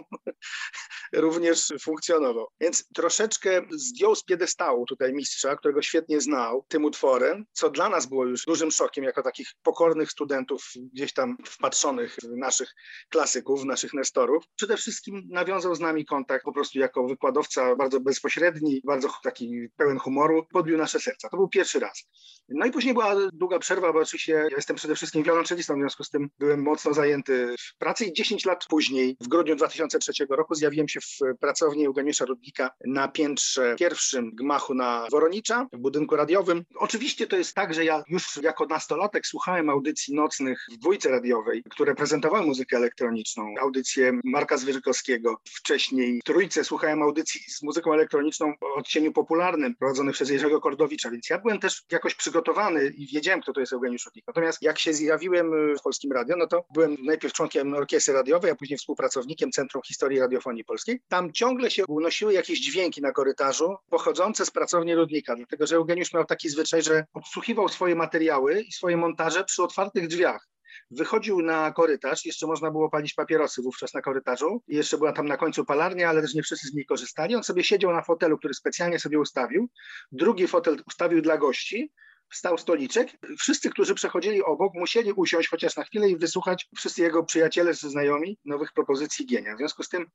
również 1.12 1.72
funkcjonował. 1.80 2.46
Więc 2.60 2.88
troszeczkę 2.94 3.62
zdjął 3.70 4.14
z 4.14 4.24
piedestału 4.24 4.86
tutaj 4.86 5.12
mistrza, 5.12 5.56
którego 5.56 5.82
świetnie 5.82 6.20
znał, 6.20 6.64
tym 6.68 6.84
utworem, 6.84 7.44
co 7.52 7.70
dla 7.70 7.88
nas 7.88 8.06
było 8.06 8.26
już 8.26 8.44
dużym 8.44 8.70
szokiem, 8.70 9.04
jako 9.04 9.22
takich 9.22 9.48
pokornych 9.62 10.10
studentów, 10.10 10.72
gdzieś 10.92 11.12
tam 11.12 11.36
wpatrzonych 11.46 12.16
w 12.22 12.36
naszych 12.36 12.74
klasyków, 13.08 13.62
w 13.62 13.64
naszych 13.64 13.94
nestorów. 13.94 14.44
Przede 14.56 14.76
wszystkim 14.76 15.22
nawiązał 15.30 15.74
z 15.74 15.80
nami 15.80 16.04
kontakt 16.04 16.44
po 16.44 16.52
prostu 16.52 16.78
jako 16.78 17.06
wykładowca 17.06 17.76
bardzo 17.76 18.00
bezpośredni, 18.00 18.80
bardzo 18.84 19.08
taki 19.22 19.68
pełen 19.76 19.98
humoru, 19.98 20.46
podbił 20.52 20.78
nasze 20.78 21.00
serca. 21.00 21.28
To 21.28 21.36
był 21.36 21.48
pierwszy 21.48 21.80
raz. 21.80 22.04
No 22.48 22.66
i 22.66 22.70
później 22.70 22.94
była 22.94 23.16
długa 23.32 23.58
przerwa, 23.58 23.92
bo 23.92 23.98
oczywiście 23.98 24.32
ja 24.32 24.56
jestem 24.56 24.76
przede 24.76 24.94
wszystkim 24.94 25.22
wiolonczelistą, 25.22 25.76
związku 25.82 26.04
z 26.04 26.10
tym 26.10 26.28
byłem 26.38 26.62
mocno 26.62 26.94
zajęty 26.94 27.54
w 27.60 27.78
pracy 27.78 28.04
i 28.04 28.12
10 28.12 28.44
lat 28.44 28.66
później, 28.68 29.16
w 29.20 29.28
grudniu 29.28 29.56
2003 29.56 30.12
roku, 30.30 30.54
zjawiłem 30.54 30.88
się 30.88 31.00
w 31.00 31.38
pracowni 31.40 31.86
Eugeniusza 31.86 32.24
Rudnika 32.24 32.70
na 32.86 33.08
piętrze 33.08 33.76
pierwszym 33.78 34.30
gmachu 34.34 34.74
na 34.74 35.06
Woronicza, 35.10 35.66
w 35.72 35.78
budynku 35.78 36.16
radiowym. 36.16 36.62
Oczywiście 36.74 37.26
to 37.26 37.36
jest 37.36 37.54
tak, 37.54 37.74
że 37.74 37.84
ja 37.84 38.02
już 38.08 38.36
jako 38.42 38.66
nastolatek 38.66 39.26
słuchałem 39.26 39.70
audycji 39.70 40.14
nocnych 40.14 40.64
w 40.72 40.76
dwójce 40.76 41.08
radiowej, 41.08 41.62
które 41.70 41.94
prezentowały 41.94 42.46
muzykę 42.46 42.76
elektroniczną, 42.76 43.54
audycję 43.60 44.20
Marka 44.24 44.56
Zwierzykowskiego. 44.56 45.36
Wcześniej 45.48 46.20
w 46.20 46.24
trójce 46.24 46.64
słuchałem 46.64 47.02
audycji 47.02 47.40
z 47.40 47.62
muzyką 47.62 47.92
elektroniczną 47.92 48.52
o 48.60 48.74
odcieniu 48.74 49.12
popularnym, 49.12 49.74
prowadzonych 49.76 50.14
przez 50.14 50.30
Jerzego 50.30 50.60
Kordowicza, 50.60 51.10
więc 51.10 51.30
ja 51.30 51.38
byłem 51.38 51.58
też 51.58 51.82
jakoś 51.92 52.14
przygotowany 52.14 52.92
i 52.96 53.06
wiedziałem, 53.06 53.40
kto 53.40 53.52
to 53.52 53.60
jest 53.60 53.72
Eugeniusz 53.72 54.04
Rudnik. 54.06 54.24
Natomiast 54.26 54.62
jak 54.62 54.78
się 54.78 54.92
zjawiłem 54.92 55.71
w 55.78 55.82
Polskim 55.82 56.12
Radio, 56.12 56.36
no 56.36 56.46
to 56.46 56.64
byłem 56.74 56.96
najpierw 57.04 57.34
członkiem 57.34 57.74
orkiestry 57.74 58.14
radiowej, 58.14 58.50
a 58.50 58.54
później 58.54 58.78
współpracownikiem 58.78 59.50
Centrum 59.50 59.82
Historii 59.82 60.20
Radiofonii 60.20 60.64
Polskiej. 60.64 61.00
Tam 61.08 61.32
ciągle 61.32 61.70
się 61.70 61.86
unosiły 61.86 62.32
jakieś 62.32 62.60
dźwięki 62.60 63.02
na 63.02 63.12
korytarzu 63.12 63.76
pochodzące 63.90 64.46
z 64.46 64.50
pracowni 64.50 64.94
Rudnika, 64.94 65.36
dlatego 65.36 65.66
że 65.66 65.76
Eugeniusz 65.76 66.12
miał 66.12 66.24
taki 66.24 66.48
zwyczaj, 66.48 66.82
że 66.82 67.04
odsłuchiwał 67.14 67.68
swoje 67.68 67.94
materiały 67.94 68.60
i 68.60 68.72
swoje 68.72 68.96
montaże 68.96 69.44
przy 69.44 69.62
otwartych 69.62 70.08
drzwiach 70.08 70.52
wychodził 70.90 71.42
na 71.42 71.72
korytarz, 71.72 72.24
jeszcze 72.26 72.46
można 72.46 72.70
było 72.70 72.90
palić 72.90 73.14
papierosy 73.14 73.62
wówczas 73.62 73.94
na 73.94 74.02
korytarzu, 74.02 74.62
jeszcze 74.68 74.98
była 74.98 75.12
tam 75.12 75.28
na 75.28 75.36
końcu 75.36 75.64
palarnia, 75.64 76.08
ale 76.08 76.22
też 76.22 76.34
nie 76.34 76.42
wszyscy 76.42 76.68
z 76.68 76.74
niej 76.74 76.86
korzystali. 76.86 77.34
On 77.34 77.44
sobie 77.44 77.64
siedział 77.64 77.92
na 77.92 78.02
fotelu, 78.02 78.38
który 78.38 78.54
specjalnie 78.54 78.98
sobie 78.98 79.18
ustawił, 79.18 79.68
drugi 80.12 80.48
fotel 80.48 80.82
ustawił 80.86 81.22
dla 81.22 81.38
gości, 81.38 81.92
stał 82.32 82.58
stoliczek. 82.58 83.08
Wszyscy, 83.38 83.70
którzy 83.70 83.94
przechodzili 83.94 84.42
obok, 84.42 84.74
musieli 84.74 85.12
usiąść 85.12 85.48
chociaż 85.48 85.76
na 85.76 85.84
chwilę 85.84 86.08
i 86.08 86.16
wysłuchać 86.16 86.68
wszyscy 86.76 87.02
jego 87.02 87.24
przyjaciele 87.24 87.74
znajomi 87.74 88.38
nowych 88.44 88.72
propozycji 88.72 89.26
Gienia. 89.26 89.54
W 89.54 89.58
związku 89.58 89.82
z 89.82 89.88
tym 89.88 90.06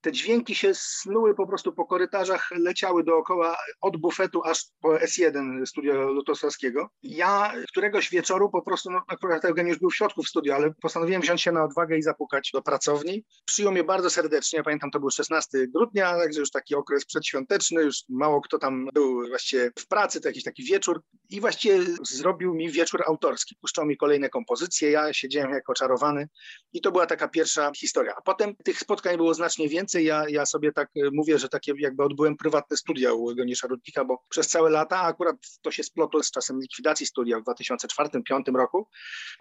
te 0.00 0.12
dźwięki 0.12 0.54
się 0.54 0.74
snuły 0.74 1.34
po 1.34 1.46
prostu 1.46 1.72
po 1.72 1.86
korytarzach, 1.86 2.50
leciały 2.50 3.04
dookoła 3.04 3.56
od 3.80 3.96
bufetu 3.96 4.42
aż 4.44 4.64
po 4.80 4.88
S1 4.88 5.66
studio 5.66 6.12
Lutosławskiego. 6.12 6.88
Ja 7.02 7.52
któregoś 7.68 8.10
wieczoru 8.10 8.50
po 8.50 8.62
prostu, 8.62 8.90
no 8.90 9.02
akurat 9.08 9.44
Eugeniusz 9.44 9.78
był 9.78 9.90
w 9.90 9.96
środku 9.96 10.22
w 10.22 10.28
studiu, 10.28 10.52
ale 10.52 10.74
postanowiłem 10.82 11.22
wziąć 11.22 11.42
się 11.42 11.52
na 11.52 11.64
odwagę 11.64 11.98
i 11.98 12.02
zapukać 12.02 12.50
do 12.54 12.62
pracowni. 12.62 13.24
Przyjął 13.44 13.72
mnie 13.72 13.84
bardzo 13.84 14.10
serdecznie, 14.10 14.62
pamiętam 14.62 14.90
to 14.90 15.00
był 15.00 15.10
16 15.10 15.66
grudnia, 15.74 16.18
także 16.18 16.40
już 16.40 16.50
taki 16.50 16.74
okres 16.74 17.06
przedświąteczny, 17.06 17.82
już 17.82 17.96
mało 18.08 18.40
kto 18.40 18.58
tam 18.58 18.88
był 18.94 19.28
właściwie 19.28 19.70
w 19.78 19.88
pracy, 19.88 20.20
to 20.20 20.28
jakiś 20.28 20.44
taki 20.44 20.64
wieczór 20.64 21.02
i 21.30 21.40
właściwie 21.56 21.96
zrobił 22.02 22.54
mi 22.54 22.70
wieczór 22.70 23.02
autorski. 23.06 23.56
Puszczał 23.60 23.86
mi 23.86 23.96
kolejne 23.96 24.28
kompozycje, 24.28 24.90
ja 24.90 25.12
siedziałem 25.12 25.50
jako 25.50 25.74
czarowany 25.74 26.28
i 26.72 26.80
to 26.80 26.92
była 26.92 27.06
taka 27.06 27.28
pierwsza 27.28 27.70
historia. 27.76 28.14
A 28.18 28.22
potem 28.22 28.56
tych 28.56 28.78
spotkań 28.78 29.16
było 29.16 29.34
znacznie 29.34 29.68
więcej. 29.68 30.04
Ja, 30.04 30.24
ja 30.28 30.46
sobie 30.46 30.72
tak 30.72 30.88
e, 30.96 31.10
mówię, 31.12 31.38
że 31.38 31.48
takie 31.48 31.72
jakby 31.78 32.04
odbyłem 32.04 32.36
prywatne 32.36 32.76
studia 32.76 33.12
u 33.12 33.30
Eugeniusza 33.30 33.68
Rudnika, 33.68 34.04
bo 34.04 34.18
przez 34.28 34.48
całe 34.48 34.70
lata, 34.70 35.00
akurat 35.00 35.36
to 35.62 35.70
się 35.70 35.82
splotło 35.82 36.22
z 36.22 36.30
czasem 36.30 36.60
likwidacji 36.60 37.06
studia 37.06 37.40
w 37.40 37.42
2004-2005 37.42 38.56
roku, 38.56 38.88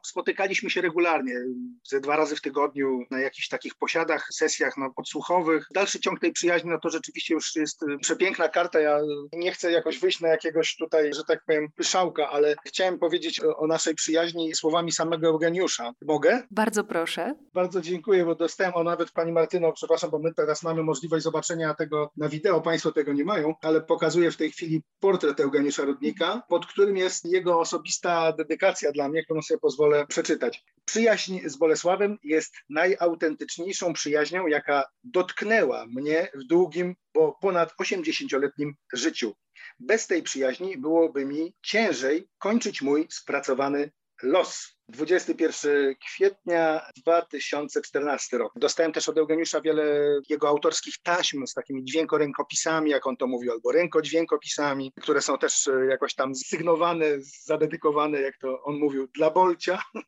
spotykaliśmy 0.04 0.70
się 0.70 0.82
regularnie, 0.82 1.36
ze 1.84 2.00
dwa 2.00 2.16
razy 2.16 2.36
w 2.36 2.42
tygodniu 2.42 3.00
na 3.12 3.20
jakichś 3.20 3.48
takich 3.48 3.76
posiadach, 3.76 4.28
sesjach 4.34 4.78
no, 4.78 4.94
podsłuchowych. 4.96 5.68
Dalszy 5.74 6.00
ciąg 6.00 6.20
tej 6.20 6.32
przyjaźni, 6.32 6.70
no 6.70 6.80
to 6.80 6.90
rzeczywiście 6.90 7.34
już 7.34 7.56
jest 7.56 7.84
e, 7.84 7.98
przepiękna 7.98 8.50
karta. 8.50 8.80
Ja 8.80 9.00
nie 9.34 9.52
chcę 9.52 9.72
jakoś 9.72 10.00
wyjść 10.00 10.20
na 10.20 10.28
jakiegoś 10.28 10.76
tutaj, 10.76 11.14
że 11.14 11.24
tak 11.24 11.46
powiem, 11.46 11.68
pyszałka, 12.06 12.30
ale 12.30 12.56
chciałem 12.66 13.00
powiedzieć 13.00 13.44
o, 13.44 13.58
o 13.58 13.68
naszej 13.68 13.96
przyjaźni 13.96 14.56
słowami 14.56 14.92
samego 14.92 15.28
Eugeniusza. 15.28 15.92
Mogę? 16.02 16.44
Bardzo 16.52 16.84
proszę. 16.84 17.36
Bardzo 17.54 17.82
dziękuję, 17.82 18.26
bo 18.26 18.36
dostałem 18.36 18.74
o 18.76 18.84
nawet 18.84 19.12
Pani 19.12 19.32
Martyno, 19.32 19.74
przepraszam, 19.74 20.10
bo 20.10 20.20
my 20.20 20.34
teraz 20.34 20.64
mamy 20.64 20.84
możliwość 20.84 21.24
zobaczenia 21.24 21.74
tego 21.74 22.12
na 22.18 22.30
wideo, 22.30 22.62
Państwo 22.62 22.92
tego 22.92 23.14
nie 23.14 23.26
mają, 23.26 23.54
ale 23.62 23.82
pokazuję 23.82 24.32
w 24.32 24.38
tej 24.38 24.52
chwili 24.52 24.84
portret 25.00 25.40
Eugeniusza 25.40 25.84
Rudnika, 25.84 26.42
pod 26.50 26.66
którym 26.66 26.98
jest 26.98 27.26
jego 27.26 27.60
osobista 27.60 28.32
dedykacja 28.32 28.92
dla 28.92 29.10
mnie, 29.10 29.24
którą 29.24 29.42
sobie 29.42 29.60
pozwolę 29.60 30.06
przeczytać. 30.08 30.64
Przyjaźń 30.86 31.40
z 31.46 31.58
Bolesławem 31.58 32.18
jest 32.24 32.54
najautentyczniejszą 32.70 33.94
przyjaźnią, 33.94 34.48
jaka 34.48 34.84
dotknęła 35.04 35.86
mnie 35.86 36.28
w 36.36 36.48
długim, 36.48 36.96
bo 37.14 37.38
ponad 37.42 37.74
80-letnim 37.82 38.72
życiu. 38.94 39.34
Bez 39.80 40.08
tej 40.08 40.24
przyjaźni 40.24 40.78
byłoby 40.78 41.26
mi 41.26 41.56
ciężej 41.62 42.30
kończyć 42.38 42.82
mój 42.82 43.08
spracowany 43.10 43.92
los. 44.24 44.75
21 44.90 45.96
kwietnia 45.96 46.82
2014 46.98 48.38
rok. 48.38 48.54
Dostałem 48.56 48.92
też 48.92 49.10
od 49.10 49.18
Eugeniusza 49.18 49.62
wiele 49.62 49.84
jego 50.30 50.48
autorskich 50.48 50.96
taśm 51.04 51.48
z 51.48 51.54
takimi 51.54 51.84
dźwiękorękopisami, 51.84 52.92
jak 52.92 53.08
on 53.08 53.18
to 53.18 53.28
mówił, 53.28 53.52
albo 53.52 53.72
rękodźwiękopisami, 53.72 54.94
które 55.02 55.22
są 55.22 55.38
też 55.38 55.68
e, 55.68 55.86
jakoś 55.86 56.16
tam 56.16 56.36
sygnowane, 56.36 57.06
zadedykowane, 57.44 58.22
jak 58.22 58.38
to 58.38 58.64
on 58.64 58.76
mówił, 58.76 59.08
dla 59.14 59.32
Bolcia. 59.32 59.80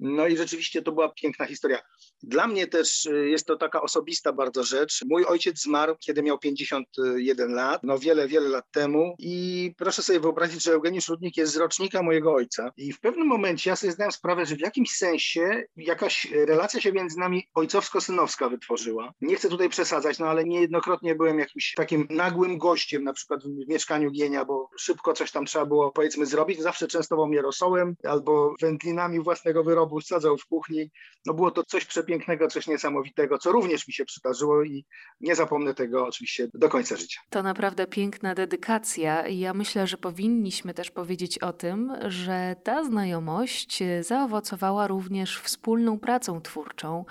No 0.00 0.26
i 0.26 0.36
rzeczywiście 0.36 0.82
to 0.82 0.92
była 0.92 1.08
piękna 1.08 1.46
historia. 1.46 1.78
Dla 2.22 2.46
mnie 2.46 2.66
też 2.66 3.06
e, 3.06 3.28
jest 3.28 3.46
to 3.46 3.56
taka 3.56 3.82
osobista 3.82 4.32
bardzo 4.32 4.64
rzecz. 4.64 5.04
Mój 5.10 5.24
ojciec 5.24 5.62
zmarł, 5.62 5.96
kiedy 6.00 6.22
miał 6.22 6.38
51 6.38 7.52
lat, 7.52 7.82
no 7.82 7.98
wiele, 7.98 8.28
wiele 8.28 8.48
lat 8.48 8.64
temu 8.70 9.14
i 9.18 9.74
proszę 9.78 10.02
sobie 10.02 10.20
wyobrazić, 10.20 10.62
że 10.62 10.72
Eugeniusz 10.72 11.08
Rudnik 11.08 11.36
jest 11.36 11.52
z 11.52 11.56
rocznika 11.56 12.02
mojego 12.02 12.34
ojca 12.34 12.72
i 12.76 12.92
w 12.92 13.00
pewnym 13.00 13.26
momencie 13.26 13.70
ja 13.70 13.76
sobie 13.76 13.92
zdałem 13.98 14.12
sprawę, 14.12 14.46
że 14.46 14.56
w 14.56 14.60
jakimś 14.60 14.90
sensie 14.90 15.62
jakaś 15.76 16.28
relacja 16.46 16.80
się 16.80 16.92
między 16.92 17.18
nami 17.18 17.48
ojcowsko-synowska 17.54 18.50
wytworzyła. 18.50 19.12
Nie 19.20 19.36
chcę 19.36 19.48
tutaj 19.48 19.68
przesadzać, 19.68 20.18
no 20.18 20.26
ale 20.26 20.44
niejednokrotnie 20.44 21.14
byłem 21.14 21.38
jakimś 21.38 21.74
takim 21.76 22.06
nagłym 22.10 22.58
gościem, 22.58 23.04
na 23.04 23.12
przykład 23.12 23.40
w 23.44 23.68
mieszkaniu 23.68 24.10
Gienia, 24.10 24.44
bo 24.44 24.70
szybko 24.78 25.12
coś 25.12 25.32
tam 25.32 25.46
trzeba 25.46 25.66
było 25.66 25.92
powiedzmy 25.92 26.26
zrobić. 26.26 26.60
Zawsze 26.60 26.88
częstował 26.88 27.26
mnie 27.26 27.42
rosołem 27.42 27.94
albo 28.04 28.54
wędlinami 28.60 29.20
własnego 29.20 29.64
wyrobu 29.64 30.00
sadzał 30.00 30.36
w 30.38 30.46
kuchni. 30.46 30.90
No 31.26 31.34
było 31.34 31.50
to 31.50 31.64
coś 31.64 31.84
przepięknego, 31.84 32.48
coś 32.48 32.66
niesamowitego, 32.66 33.38
co 33.38 33.52
również 33.52 33.88
mi 33.88 33.94
się 33.94 34.04
przydarzyło 34.04 34.62
i 34.62 34.84
nie 35.20 35.34
zapomnę 35.34 35.74
tego 35.74 36.06
oczywiście 36.06 36.48
do 36.54 36.68
końca 36.68 36.96
życia. 36.96 37.20
To 37.30 37.42
naprawdę 37.42 37.86
piękna 37.86 38.34
dedykacja 38.34 39.28
ja 39.28 39.54
myślę, 39.54 39.86
że 39.86 39.96
powinniśmy 39.96 40.74
też 40.74 40.90
powiedzieć 40.90 41.38
o 41.38 41.52
tym, 41.52 41.92
że 42.08 42.56
ta 42.64 42.84
znajomość 42.84 43.82
zaowocowała 44.02 44.86
również 44.86 45.40
wspólną 45.40 45.98
pracą 45.98 46.40
twórczą. 46.40 47.04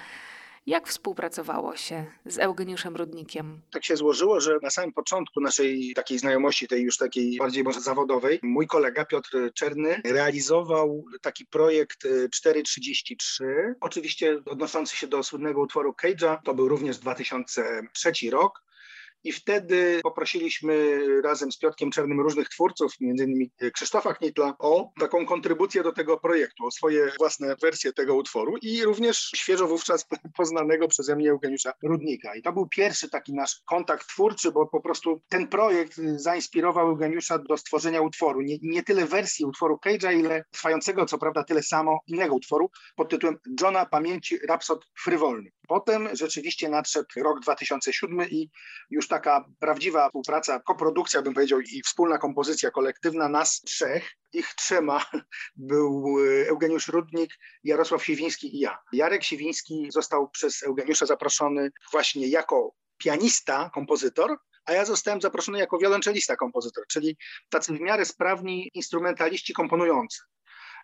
Jak 0.67 0.87
współpracowało 0.87 1.75
się 1.75 2.05
z 2.25 2.39
Eugeniuszem 2.39 2.95
Rudnikiem? 2.95 3.61
Tak 3.71 3.85
się 3.85 3.97
złożyło, 3.97 4.39
że 4.39 4.59
na 4.61 4.69
samym 4.69 4.93
początku 4.93 5.41
naszej 5.41 5.93
takiej 5.95 6.19
znajomości, 6.19 6.67
tej 6.67 6.83
już 6.83 6.97
takiej 6.97 7.37
bardziej 7.37 7.63
może 7.63 7.81
zawodowej, 7.81 8.39
mój 8.43 8.67
kolega 8.67 9.05
Piotr 9.05 9.51
Czerny 9.53 10.01
realizował 10.05 11.05
taki 11.21 11.45
projekt 11.45 12.07
433, 12.31 13.43
y, 13.43 13.75
oczywiście 13.81 14.39
odnoszący 14.45 14.97
się 14.97 15.07
do 15.07 15.23
słynnego 15.23 15.61
utworu 15.61 15.95
Cage'a, 16.03 16.37
to 16.43 16.53
był 16.53 16.67
również 16.67 16.97
2003 16.97 18.11
rok. 18.31 18.66
I 19.27 19.31
wtedy 19.31 19.99
poprosiliśmy 20.03 20.99
razem 21.21 21.51
z 21.51 21.57
Piotkiem 21.57 21.91
Czernym 21.91 22.19
różnych 22.19 22.49
twórców, 22.49 22.93
między 22.99 23.23
innymi 23.23 23.51
Krzysztofa 23.73 24.13
Knitla, 24.13 24.55
o 24.59 24.91
taką 24.99 25.25
kontrybucję 25.25 25.83
do 25.83 25.91
tego 25.91 26.17
projektu, 26.17 26.65
o 26.65 26.71
swoje 26.71 27.11
własne 27.19 27.55
wersje 27.61 27.93
tego 27.93 28.15
utworu 28.15 28.53
i 28.61 28.83
również 28.83 29.31
świeżo 29.35 29.67
wówczas 29.67 30.07
poznanego 30.37 30.87
przeze 30.87 31.15
mnie 31.15 31.31
Eugeniusza 31.31 31.73
Rudnika. 31.83 32.35
I 32.35 32.41
to 32.41 32.53
był 32.53 32.67
pierwszy 32.67 33.09
taki 33.09 33.33
nasz 33.33 33.61
kontakt 33.65 34.07
twórczy, 34.07 34.51
bo 34.51 34.67
po 34.67 34.81
prostu 34.81 35.21
ten 35.29 35.47
projekt 35.47 35.97
zainspirował 36.15 36.89
Eugeniusza 36.89 37.37
do 37.37 37.57
stworzenia 37.57 38.01
utworu. 38.01 38.41
Nie, 38.41 38.57
nie 38.61 38.83
tyle 38.83 39.05
wersji 39.05 39.45
utworu 39.45 39.79
Cage'a, 39.85 40.19
ile 40.19 40.43
trwającego, 40.51 41.05
co 41.05 41.17
prawda, 41.17 41.43
tyle 41.43 41.63
samo 41.63 41.99
innego 42.07 42.35
utworu 42.35 42.71
pod 42.95 43.09
tytułem 43.09 43.37
Johna 43.61 43.85
Pamięci 43.85 44.39
Rapsod 44.47 44.85
Frywolny. 45.03 45.51
Potem 45.67 46.09
rzeczywiście 46.13 46.69
nadszedł 46.69 47.07
rok 47.17 47.39
2007 47.39 48.29
i 48.29 48.49
już 48.89 49.07
taka 49.17 49.45
prawdziwa 49.59 50.07
współpraca, 50.07 50.59
koprodukcja 50.59 51.21
bym 51.21 51.33
powiedział 51.33 51.59
i 51.59 51.81
wspólna 51.81 52.17
kompozycja 52.17 52.71
kolektywna 52.71 53.29
nas 53.29 53.61
trzech, 53.61 54.11
ich 54.33 54.53
trzema 54.53 55.05
był 55.55 56.17
Eugeniusz 56.47 56.87
Rudnik, 56.87 57.31
Jarosław 57.63 58.05
Siwiński 58.05 58.55
i 58.55 58.59
ja. 58.59 58.77
Jarek 58.93 59.23
Siwiński 59.23 59.87
został 59.91 60.29
przez 60.29 60.63
Eugeniusza 60.63 61.05
zaproszony 61.05 61.71
właśnie 61.91 62.27
jako 62.27 62.71
pianista, 62.97 63.69
kompozytor, 63.73 64.37
a 64.65 64.73
ja 64.73 64.85
zostałem 64.85 65.21
zaproszony 65.21 65.59
jako 65.59 65.77
wiolonczelista, 65.77 66.35
kompozytor, 66.35 66.83
czyli 66.87 67.17
tacy 67.49 67.73
w 67.73 67.79
miarę 67.79 68.05
sprawni 68.05 68.71
instrumentaliści 68.73 69.53
komponujący. 69.53 70.19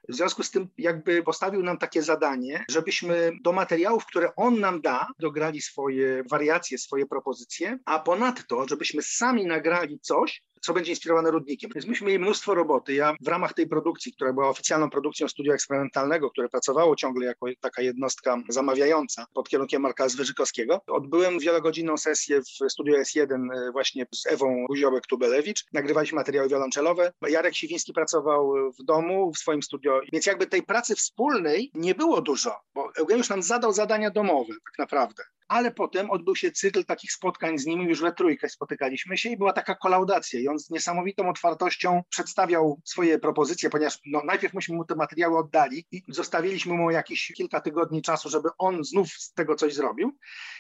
W 0.10 0.16
związku 0.16 0.44
z 0.44 0.52
tym 0.52 0.68
jakby 0.78 1.24
postawił 1.24 1.64
nam 1.64 1.78
takie 1.78 2.04
zadanie, 2.04 2.66
żebyśmy 2.70 3.32
do 3.44 3.52
materiałów, 3.52 4.06
które 4.06 4.36
on 4.36 4.60
nam 4.60 4.82
da, 4.82 5.08
dograli 5.20 5.62
swoje 5.62 6.24
wariacje, 6.32 6.78
swoje 6.78 7.06
propozycje, 7.06 7.80
a 7.86 8.00
ponadto, 8.00 8.68
żebyśmy 8.68 9.02
sami 9.02 9.46
nagrali 9.46 10.00
coś, 10.00 10.44
co 10.66 10.74
będzie 10.74 10.92
inspirowane 10.92 11.32
Rudnikiem. 11.32 11.72
Więc 11.76 11.88
myśmy 11.88 12.08
mieli 12.08 12.20
mnóstwo 12.20 12.56
roboty. 12.56 12.94
Ja 12.94 13.16
w 13.22 13.28
ramach 13.28 13.54
tej 13.54 13.68
produkcji, 13.68 14.14
która 14.14 14.34
była 14.34 14.50
oficjalną 14.50 14.90
produkcją 14.90 15.28
studia 15.28 15.54
eksperymentalnego, 15.54 16.30
które 16.30 16.50
pracowało 16.50 16.96
ciągle 16.96 17.26
jako 17.26 17.48
taka 17.62 17.82
jednostka 17.82 18.38
zamawiająca 18.50 19.26
pod 19.34 19.50
kierunkiem 19.50 19.82
Marka 19.82 20.10
Zwyżykowskiego, 20.10 20.82
odbyłem 20.88 21.40
wielogodzinną 21.40 21.98
sesję 21.98 22.42
w 22.42 22.72
studiu 22.72 22.96
S1 22.96 23.48
e, 23.54 23.72
właśnie 23.72 24.06
z 24.16 24.28
Ewą 24.28 24.66
Guziołek-Tubelewicz. 24.70 25.66
Nagrywaliśmy 25.74 26.16
materiały 26.16 26.50
wiolonczelowe. 26.50 27.12
Jarek 27.30 27.56
Siwiński 27.56 27.94
pracował 27.94 28.54
w 28.80 28.84
domu, 28.84 29.32
w 29.32 29.38
swoim 29.38 29.64
studio, 29.64 30.02
więc 30.14 30.26
jakby 30.26 30.48
tej 30.48 30.64
pracy 30.64 30.96
wspólnej 30.96 31.72
nie 31.74 31.96
było 31.96 32.22
dużo, 32.22 32.56
bo 32.76 32.92
Eugeniusz 32.98 33.30
nam 33.30 33.44
zadał 33.44 33.74
zadania 33.74 34.12
domowe 34.12 34.54
tak 34.54 34.80
naprawdę 34.80 35.24
ale 35.48 35.72
potem 35.72 36.12
odbył 36.12 36.36
się 36.36 36.52
cykl 36.52 36.86
takich 36.86 37.12
spotkań 37.12 37.58
z 37.58 37.66
nim, 37.66 37.82
już 37.82 38.02
we 38.02 38.14
trójkę 38.14 38.50
spotykaliśmy 38.50 39.18
się 39.18 39.30
i 39.30 39.38
była 39.38 39.54
taka 39.54 39.76
kolaudacja 39.76 40.40
i 40.40 40.48
on 40.48 40.60
z 40.60 40.70
niesamowitą 40.70 41.30
otwartością 41.30 42.04
przedstawiał 42.10 42.82
swoje 42.86 43.20
propozycje, 43.20 43.70
ponieważ 43.70 44.00
no, 44.06 44.22
najpierw 44.26 44.54
myśmy 44.54 44.76
mu 44.76 44.86
te 44.86 44.96
materiały 44.96 45.38
oddali 45.38 45.86
i 45.92 46.04
zostawiliśmy 46.08 46.74
mu 46.74 46.92
jakieś 46.92 47.32
kilka 47.38 47.62
tygodni 47.62 48.02
czasu, 48.02 48.30
żeby 48.30 48.50
on 48.58 48.84
znów 48.84 49.10
z 49.10 49.34
tego 49.34 49.56
coś 49.56 49.74
zrobił 49.74 50.18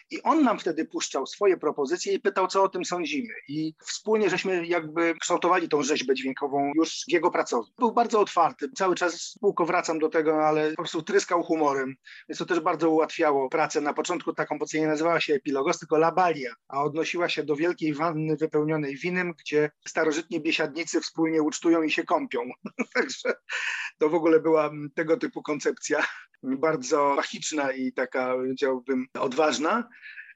i 0.09 0.21
on 0.21 0.43
nam 0.43 0.59
wtedy 0.59 0.85
puszczał 0.85 1.27
swoje 1.27 1.57
propozycje 1.57 2.13
i 2.13 2.19
pytał, 2.19 2.47
co 2.47 2.63
o 2.63 2.69
tym 2.69 2.85
sądzimy 2.85 3.33
i 3.47 3.73
wspólnie 3.87 4.29
żeśmy 4.29 4.67
jakby 4.67 5.15
kształtowali 5.19 5.69
tą 5.69 5.83
rzeźbę 5.83 6.15
dźwiękową 6.15 6.71
już 6.75 7.03
w 7.09 7.11
jego 7.11 7.31
pracowni. 7.31 7.73
Był 7.79 7.91
bardzo 7.93 8.19
otwarty, 8.19 8.69
cały 8.75 8.95
czas 8.95 9.13
spółko 9.13 9.65
wracam 9.65 9.99
do 9.99 10.09
tego, 10.09 10.47
ale 10.47 10.69
po 10.69 10.75
prostu 10.75 11.01
tryskał 11.01 11.43
humorem, 11.43 11.95
więc 12.29 12.39
to 12.39 12.45
też 12.45 12.59
bardzo 12.59 12.89
ułatwiało 12.89 13.49
pracę. 13.49 13.81
Na 13.81 13.93
początku 13.93 14.33
ta 14.33 14.45
nie 14.79 14.87
nazywała 14.87 15.19
się 15.19 15.33
Epilogos, 15.33 15.79
tylko 15.79 15.97
Labalia, 15.97 16.53
a 16.67 16.83
odnosiła 16.83 17.29
się 17.29 17.43
do 17.43 17.55
wielkiej 17.55 17.93
wanny 17.93 18.35
wypełnionej 18.37 18.95
winem, 18.97 19.33
gdzie 19.39 19.71
starożytni 19.87 20.41
biesiadnicy 20.41 21.01
wspólnie 21.01 21.41
ucztują 21.41 21.83
i 21.83 21.91
się 21.91 22.03
kąpią. 22.03 22.39
Także 22.95 23.33
to 23.97 24.09
w 24.09 24.15
ogóle 24.15 24.39
była 24.39 24.71
tego 24.95 25.17
typu 25.17 25.41
koncepcja, 25.41 26.03
bardzo 26.43 27.13
magiczna 27.15 27.71
i 27.71 27.93
taka, 27.93 28.33
powiedziałbym, 28.33 29.05
odważna. 29.19 29.89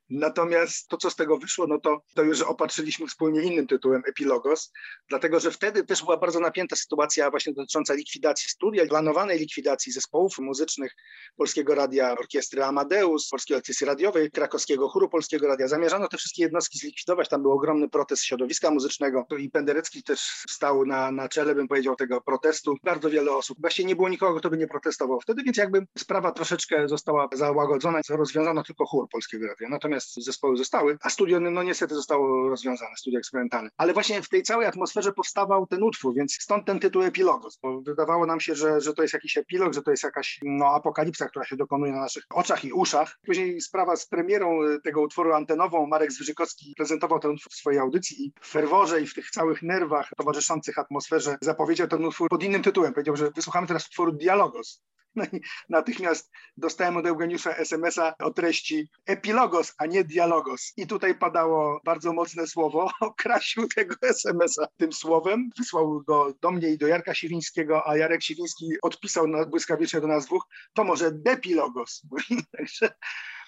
Natomiast 0.10 0.88
to, 0.88 0.98
co 0.98 1.10
z 1.10 1.15
tego 1.15 1.38
wyszło, 1.38 1.67
no 1.67 1.80
to, 1.80 2.02
to 2.15 2.24
już 2.24 2.41
opatrzyliśmy 2.41 3.08
wspólnie 3.08 3.41
innym 3.41 3.67
tytułem 3.67 4.02
Epilogos, 4.06 4.72
dlatego 5.10 5.39
że 5.39 5.52
wtedy 5.52 5.84
też 5.84 6.04
była 6.04 6.17
bardzo 6.17 6.39
napięta 6.39 6.76
sytuacja 6.76 7.32
właśnie 7.32 7.54
dotycząca 7.54 7.93
likwidacji 7.93 8.50
studia, 8.50 8.86
planowanej 8.86 9.39
likwidacji 9.39 9.91
zespołów 9.91 10.39
muzycznych 10.39 10.96
Polskiego 11.36 11.76
Radia 11.76 12.12
Orkiestry 12.12 12.63
Amadeus, 12.63 13.30
Polskiej 13.30 13.58
Orkiestry 13.58 13.88
Radiowej, 13.88 14.32
Krakowskiego 14.32 14.89
Chóru 14.89 15.10
Polskiego 15.10 15.48
Radia. 15.48 15.67
Zamierzano 15.67 16.08
te 16.08 16.17
wszystkie 16.17 16.43
jednostki 16.43 16.80
zlikwidować, 16.80 17.30
tam 17.30 17.41
był 17.41 17.52
ogromny 17.52 17.89
protest 17.89 18.24
środowiska 18.24 18.72
muzycznego 18.72 19.28
i 19.39 19.50
Penderecki 19.50 20.04
też 20.04 20.20
stał 20.50 20.86
na, 20.86 21.12
na 21.12 21.30
czele, 21.30 21.56
bym 21.56 21.67
powiedział, 21.67 21.96
tego 21.96 22.22
protestu. 22.22 22.76
Bardzo 22.84 23.10
wiele 23.10 23.32
osób. 23.32 23.58
Właściwie 23.62 23.88
nie 23.88 23.96
było 23.96 24.10
nikogo, 24.10 24.39
kto 24.39 24.50
by 24.50 24.58
nie 24.58 24.67
protestował 24.67 25.22
wtedy, 25.22 25.43
więc 25.43 25.58
jakby 25.58 25.88
sprawa 25.98 26.32
troszeczkę 26.32 26.88
została 26.88 27.30
załagodzona, 27.34 28.02
rozwiązano 28.10 28.63
tylko 28.63 28.86
chór 28.86 29.08
Polskiego 29.12 29.48
Radia. 29.48 29.70
Natomiast 29.70 29.96
natomiast 29.97 30.25
zespoły 30.25 30.57
zostały, 30.57 30.97
a 31.01 31.10
studio 31.10 31.39
no 31.39 31.63
niestety 31.63 31.95
zostało 31.95 32.49
rozwiązane, 32.49 32.95
studio 32.95 33.19
eksperymentalne. 33.19 33.69
Ale 33.77 33.93
właśnie 33.93 34.21
w 34.21 34.29
tej 34.29 34.43
całej 34.43 34.67
atmosferze 34.67 35.13
powstawał 35.13 35.67
ten 35.67 35.83
utwór, 35.83 36.15
więc 36.15 36.33
stąd 36.33 36.65
ten 36.65 36.79
tytuł 36.79 37.01
Epilogos, 37.01 37.60
bo 37.62 37.81
wydawało 37.81 38.25
nam 38.25 38.39
się, 38.39 38.55
że, 38.55 38.81
że 38.81 38.93
to 38.93 39.01
jest 39.01 39.13
jakiś 39.13 39.38
epilog, 39.38 39.73
że 39.73 39.81
to 39.81 39.91
jest 39.91 40.03
jakaś 40.03 40.39
no, 40.43 40.65
apokalipsa, 40.65 41.29
która 41.29 41.45
się 41.45 41.55
dokonuje 41.55 41.91
na 41.91 41.99
naszych 41.99 42.23
oczach 42.29 42.65
i 42.65 42.73
uszach. 42.73 43.19
Później 43.25 43.62
sprawa 43.62 43.95
z 43.95 44.07
premierą 44.07 44.63
e, 44.63 44.79
tego 44.81 45.01
utworu 45.01 45.33
antenową, 45.33 45.88
Marek 45.88 46.12
Zwyżykowski 46.12 46.73
prezentował 46.77 47.19
ten 47.19 47.31
utwór 47.31 47.51
w 47.51 47.55
swojej 47.55 47.79
audycji 47.79 48.25
i 48.25 48.33
w 48.41 48.47
ferworze 48.47 49.01
i 49.01 49.07
w 49.07 49.13
tych 49.13 49.29
całych 49.29 49.62
nerwach 49.62 50.10
towarzyszących 50.17 50.79
atmosferze 50.79 51.38
zapowiedział 51.41 51.88
ten 51.88 52.05
utwór 52.05 52.29
pod 52.29 52.43
innym 52.43 52.63
tytułem. 52.63 52.93
Powiedział, 52.93 53.15
że 53.15 53.31
wysłuchamy 53.31 53.67
teraz 53.67 53.88
utworu 53.88 54.12
Dialogos. 54.12 54.81
No 55.69 55.77
natychmiast 55.77 56.32
dostałem 56.58 56.97
od 56.97 57.06
Eugeniusza 57.06 57.56
SMS-a 57.56 58.15
o 58.17 58.34
treści 58.34 58.89
epilogos, 59.06 59.73
a 59.77 59.86
nie 59.86 60.03
dialogos. 60.03 60.73
I 60.77 60.88
tutaj 60.88 61.15
padało 61.15 61.82
bardzo 61.86 62.13
mocne 62.13 62.47
słowo, 62.47 62.91
okrasił 63.01 63.67
tego 63.67 63.95
SMS-a 64.01 64.67
tym 64.77 64.93
słowem, 64.93 65.49
wysłał 65.58 66.01
go 66.08 66.34
do 66.41 66.51
mnie 66.51 66.69
i 66.69 66.77
do 66.77 66.88
Jarka 66.88 67.13
Siwińskiego, 67.13 67.89
a 67.89 67.97
Jarek 67.97 68.23
Siwiński 68.23 68.65
odpisał 68.82 69.27
na 69.27 69.45
błyskawicznie 69.45 70.01
do 70.01 70.08
nas 70.08 70.25
dwóch, 70.25 70.43
to 70.73 70.84
może 70.84 71.12
depilogos. 71.12 72.01
Także 72.58 72.89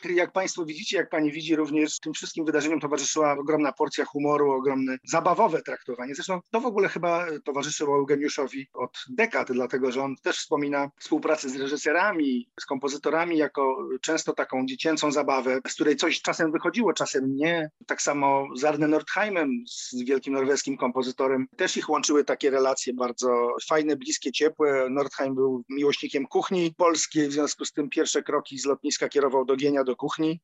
jak 0.06 0.32
Państwo 0.32 0.66
widzicie, 0.66 0.98
jak 0.98 1.10
Pani 1.10 1.32
widzi, 1.32 1.56
również 1.56 2.00
tym 2.00 2.14
wszystkim 2.14 2.46
wydarzeniom 2.46 2.80
towarzyszyła 2.80 3.34
ogromna 3.34 3.72
porcja 3.72 4.06
humoru, 4.06 4.52
ogromne 4.52 4.98
zabawowe 5.04 5.62
traktowanie. 5.62 6.16
Zresztą 6.16 6.40
to 6.52 6.62
w 6.62 6.66
ogóle 6.66 6.90
chyba 6.90 7.26
towarzyszyło 7.46 7.98
Eugeniuszowi 7.98 8.68
od 8.74 8.98
dekad, 9.10 9.52
dlatego 9.52 9.92
że 9.92 10.02
on 10.02 10.16
też 10.24 10.38
wspomina 10.38 10.90
współpracę 11.00 11.50
z 11.50 11.56
reżyserami, 11.56 12.50
z 12.62 12.66
kompozytorami 12.66 13.38
jako 13.38 13.78
często 14.02 14.34
taką 14.34 14.66
dziecięcą 14.66 15.12
zabawę, 15.12 15.60
z 15.68 15.74
której 15.74 15.96
coś 15.96 16.22
czasem 16.22 16.52
wychodziło, 16.52 16.94
czasem 16.94 17.36
nie. 17.36 17.70
Tak 17.86 18.02
samo 18.02 18.48
z 18.56 18.64
Arne 18.64 18.88
Nordheimem, 18.88 19.64
z 19.68 20.04
wielkim 20.04 20.34
norweskim 20.34 20.78
kompozytorem, 20.78 21.48
też 21.58 21.78
ich 21.78 21.90
łączyły 21.90 22.24
takie 22.24 22.50
relacje 22.50 22.94
bardzo 22.94 23.56
fajne, 23.70 23.96
bliskie, 23.96 24.32
ciepłe. 24.32 24.88
Nordheim 24.90 25.36
był 25.36 25.64
miłośnikiem 25.70 26.26
kuchni 26.28 26.74
polskiej, 26.78 27.28
w 27.28 27.32
związku 27.32 27.66
z 27.66 27.74
tym 27.74 27.90
pierwsze 27.90 28.24
kroki 28.24 28.60
z 28.60 28.66
lotniska 28.66 29.10
kierował 29.10 29.46
do 29.46 29.56
Gienia, 29.56 29.84
do 29.90 29.96
kuchni. 29.96 30.42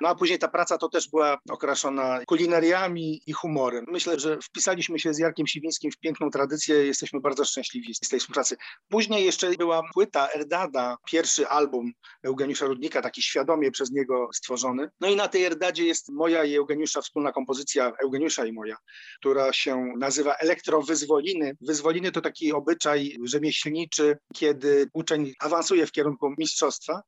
No 0.00 0.08
a 0.08 0.14
później 0.14 0.38
ta 0.38 0.48
praca 0.48 0.78
to 0.78 0.88
też 0.88 1.10
była 1.10 1.38
okraszona 1.50 2.20
kulinariami 2.26 3.20
i 3.26 3.32
humorem. 3.32 3.84
Myślę, 3.88 4.20
że 4.20 4.38
wpisaliśmy 4.42 4.98
się 4.98 5.14
z 5.14 5.18
Jarkiem 5.18 5.46
Siwińskim 5.46 5.92
w 5.92 5.98
piękną 5.98 6.30
tradycję, 6.30 6.74
jesteśmy 6.86 7.20
bardzo 7.20 7.44
szczęśliwi 7.44 7.94
z 7.94 8.08
tej 8.08 8.20
współpracy. 8.20 8.56
Później 8.88 9.24
jeszcze 9.24 9.50
była 9.50 9.82
płyta 9.94 10.28
Erdada, 10.28 10.96
pierwszy 11.06 11.48
album 11.48 11.92
Eugeniusza 12.22 12.66
Rudnika, 12.66 13.02
taki 13.02 13.22
świadomie 13.22 13.70
przez 13.70 13.90
niego 13.90 14.28
stworzony. 14.34 14.90
No 15.00 15.08
i 15.08 15.16
na 15.16 15.28
tej 15.28 15.44
Erdadzie 15.44 15.84
jest 15.84 16.08
moja 16.08 16.44
i 16.44 16.56
Eugeniusza 16.56 17.02
wspólna 17.02 17.32
kompozycja, 17.32 17.92
Eugeniusza 18.02 18.46
i 18.46 18.52
moja, 18.52 18.76
która 19.20 19.52
się 19.52 19.92
nazywa 19.98 20.34
Elektrowyzwoliny. 20.34 21.56
Wyzwoliny 21.60 22.12
to 22.12 22.20
taki 22.20 22.52
obyczaj 22.52 23.16
rzemieślniczy, 23.24 24.18
kiedy 24.34 24.90
uczeń 24.92 25.32
awansuje 25.40 25.86
w 25.86 25.92
kierunku 25.92 26.34
mistrzostwa, 26.38 27.02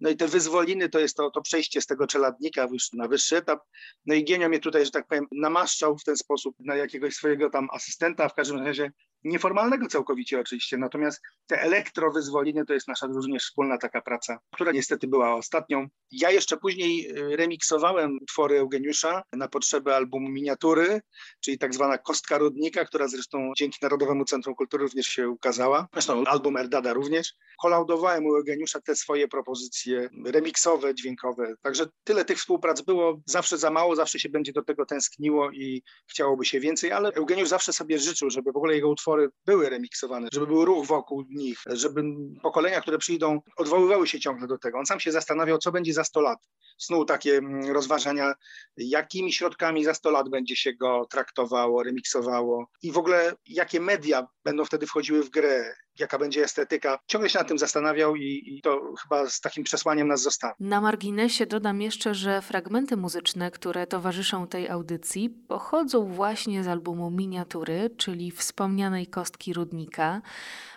no 0.00 0.10
i 0.10 0.16
te 0.16 0.28
wyzwoliny 0.28 0.88
to 0.88 0.98
jest 0.98 1.16
to, 1.16 1.30
to 1.30 1.42
przejście 1.42 1.80
z 1.80 1.86
tego 1.86 2.06
czeladnika 2.06 2.68
na 2.92 3.08
wyższy 3.08 3.36
etap. 3.36 3.60
No 4.06 4.14
i 4.14 4.24
Gienio 4.24 4.48
mnie 4.48 4.60
tutaj, 4.60 4.84
że 4.84 4.90
tak 4.90 5.06
powiem, 5.06 5.26
namaszczał 5.32 5.98
w 5.98 6.04
ten 6.04 6.16
sposób 6.16 6.56
na 6.58 6.76
jakiegoś 6.76 7.14
swojego 7.14 7.50
tam 7.50 7.68
asystenta. 7.72 8.28
W 8.28 8.34
każdym 8.34 8.66
razie 8.66 8.92
nieformalnego 9.24 9.86
całkowicie 9.86 10.40
oczywiście, 10.40 10.76
natomiast 10.76 11.20
te 11.46 11.62
elektrowyzwoliny 11.62 12.66
to 12.66 12.74
jest 12.74 12.88
nasza 12.88 13.06
również 13.06 13.42
wspólna 13.42 13.78
taka 13.78 14.02
praca, 14.02 14.38
która 14.54 14.72
niestety 14.72 15.06
była 15.06 15.34
ostatnią. 15.34 15.86
Ja 16.10 16.30
jeszcze 16.30 16.56
później 16.56 17.10
y, 17.18 17.36
remiksowałem 17.36 18.18
utwory 18.22 18.58
Eugeniusza 18.58 19.22
na 19.32 19.48
potrzeby 19.48 19.94
albumu 19.94 20.28
Miniatury, 20.28 21.00
czyli 21.40 21.58
tak 21.58 21.74
zwana 21.74 21.98
Kostka 21.98 22.38
Rudnika, 22.38 22.84
która 22.84 23.08
zresztą 23.08 23.52
dzięki 23.56 23.78
Narodowemu 23.82 24.24
Centrum 24.24 24.54
Kultury 24.54 24.82
również 24.82 25.06
się 25.06 25.28
ukazała. 25.28 25.88
Zresztą 25.92 26.24
album 26.24 26.56
Erdada 26.56 26.92
również. 26.92 27.34
Kolaudowałem 27.62 28.26
u 28.26 28.36
Eugeniusza 28.36 28.80
te 28.80 28.96
swoje 28.96 29.28
propozycje 29.28 30.08
remiksowe, 30.26 30.94
dźwiękowe. 30.94 31.54
Także 31.62 31.86
tyle 32.04 32.24
tych 32.24 32.38
współprac 32.38 32.82
było. 32.82 33.20
Zawsze 33.26 33.58
za 33.58 33.70
mało, 33.70 33.96
zawsze 33.96 34.18
się 34.18 34.28
będzie 34.28 34.52
do 34.52 34.62
tego 34.62 34.86
tęskniło 34.86 35.50
i 35.50 35.82
chciałoby 36.10 36.44
się 36.44 36.60
więcej, 36.60 36.92
ale 36.92 37.08
Eugeniusz 37.08 37.48
zawsze 37.48 37.72
sobie 37.72 37.98
życzył, 37.98 38.30
żeby 38.30 38.52
w 38.52 38.56
ogóle 38.56 38.74
jego 38.74 38.88
utwory 38.88 39.13
były 39.46 39.70
remiksowane, 39.70 40.28
żeby 40.32 40.46
był 40.46 40.64
ruch 40.64 40.86
wokół 40.86 41.24
nich, 41.30 41.58
żeby 41.66 42.02
pokolenia, 42.42 42.80
które 42.80 42.98
przyjdą, 42.98 43.40
odwoływały 43.56 44.06
się 44.06 44.20
ciągle 44.20 44.46
do 44.46 44.58
tego. 44.58 44.78
On 44.78 44.86
sam 44.86 45.00
się 45.00 45.12
zastanawiał, 45.12 45.58
co 45.58 45.72
będzie 45.72 45.92
za 45.92 46.04
100 46.04 46.20
lat. 46.20 46.38
Snuł 46.78 47.04
takie 47.04 47.36
mm, 47.36 47.70
rozważania, 47.70 48.34
jakimi 48.76 49.32
środkami 49.32 49.84
za 49.84 49.94
100 49.94 50.10
lat 50.10 50.28
będzie 50.28 50.56
się 50.56 50.72
go 50.72 51.06
traktowało, 51.10 51.82
remiksowało 51.82 52.66
i 52.82 52.92
w 52.92 52.98
ogóle 52.98 53.34
jakie 53.46 53.80
media 53.80 54.26
będą 54.44 54.64
wtedy 54.64 54.86
wchodziły 54.86 55.22
w 55.22 55.30
grę, 55.30 55.74
jaka 55.98 56.18
będzie 56.18 56.44
estetyka. 56.44 56.98
Ciągle 57.06 57.30
się 57.30 57.38
nad 57.38 57.48
tym 57.48 57.58
zastanawiał 57.58 58.16
i, 58.16 58.42
i, 58.46 58.62
to 58.62 58.94
chyba 59.02 59.30
z 59.30 59.40
takim 59.40 59.64
przesłaniem 59.64 60.08
nas 60.08 60.22
zostało. 60.22 60.54
Na 60.60 60.80
marginesie 60.80 61.46
dodam 61.46 61.82
jeszcze, 61.82 62.14
że 62.14 62.42
fragmenty 62.42 62.96
muzyczne, 62.96 63.50
które 63.50 63.86
towarzyszą 63.86 64.46
tej 64.46 64.68
audycji, 64.68 65.30
pochodzą 65.30 66.12
właśnie 66.12 66.64
z 66.64 66.68
albumu 66.68 67.10
Miniatury, 67.10 67.90
czyli 67.96 68.30
wspomnianej 68.30 69.03
kostki 69.06 69.52
Rudnika. 69.52 70.22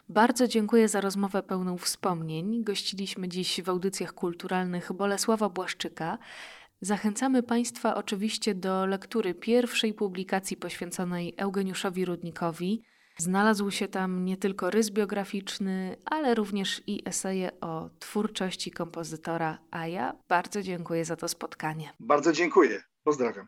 Bardzo 0.10 0.48
dziękuję 0.48 0.88
za 0.88 1.02
rozmowę 1.02 1.44
pełną 1.44 1.78
wspomnień. 1.78 2.64
Gościliśmy 2.64 3.28
dziś 3.28 3.62
w 3.62 3.70
audycjach 3.70 4.14
kulturalnych 4.14 4.94
Bolesława 4.94 5.50
Błaszczyka. 5.50 6.18
Zachęcamy 6.82 7.44
Państwa 7.44 7.96
oczywiście 7.96 8.56
do 8.56 8.86
lektury 8.86 9.34
pierwszej 9.34 9.94
publikacji 9.94 10.58
poświęconej 10.58 11.34
Eugeniuszowi 11.38 12.06
Rudnikowi. 12.06 12.84
Znalazł 13.18 13.72
się 13.72 13.88
tam 13.88 14.26
nie 14.26 14.38
tylko 14.38 14.70
rys 14.70 14.90
biograficzny, 14.90 15.98
ale 16.06 16.36
również 16.36 16.82
i 16.88 17.02
eseje 17.06 17.60
o 17.62 17.90
twórczości 18.00 18.72
kompozytora, 18.72 19.58
a 19.72 19.88
ja 19.88 20.16
bardzo 20.30 20.62
dziękuję 20.62 21.06
za 21.06 21.16
to 21.16 21.28
spotkanie. 21.28 21.94
Bardzo 22.00 22.34
dziękuję. 22.34 22.82
Pozdrawiam. 23.04 23.48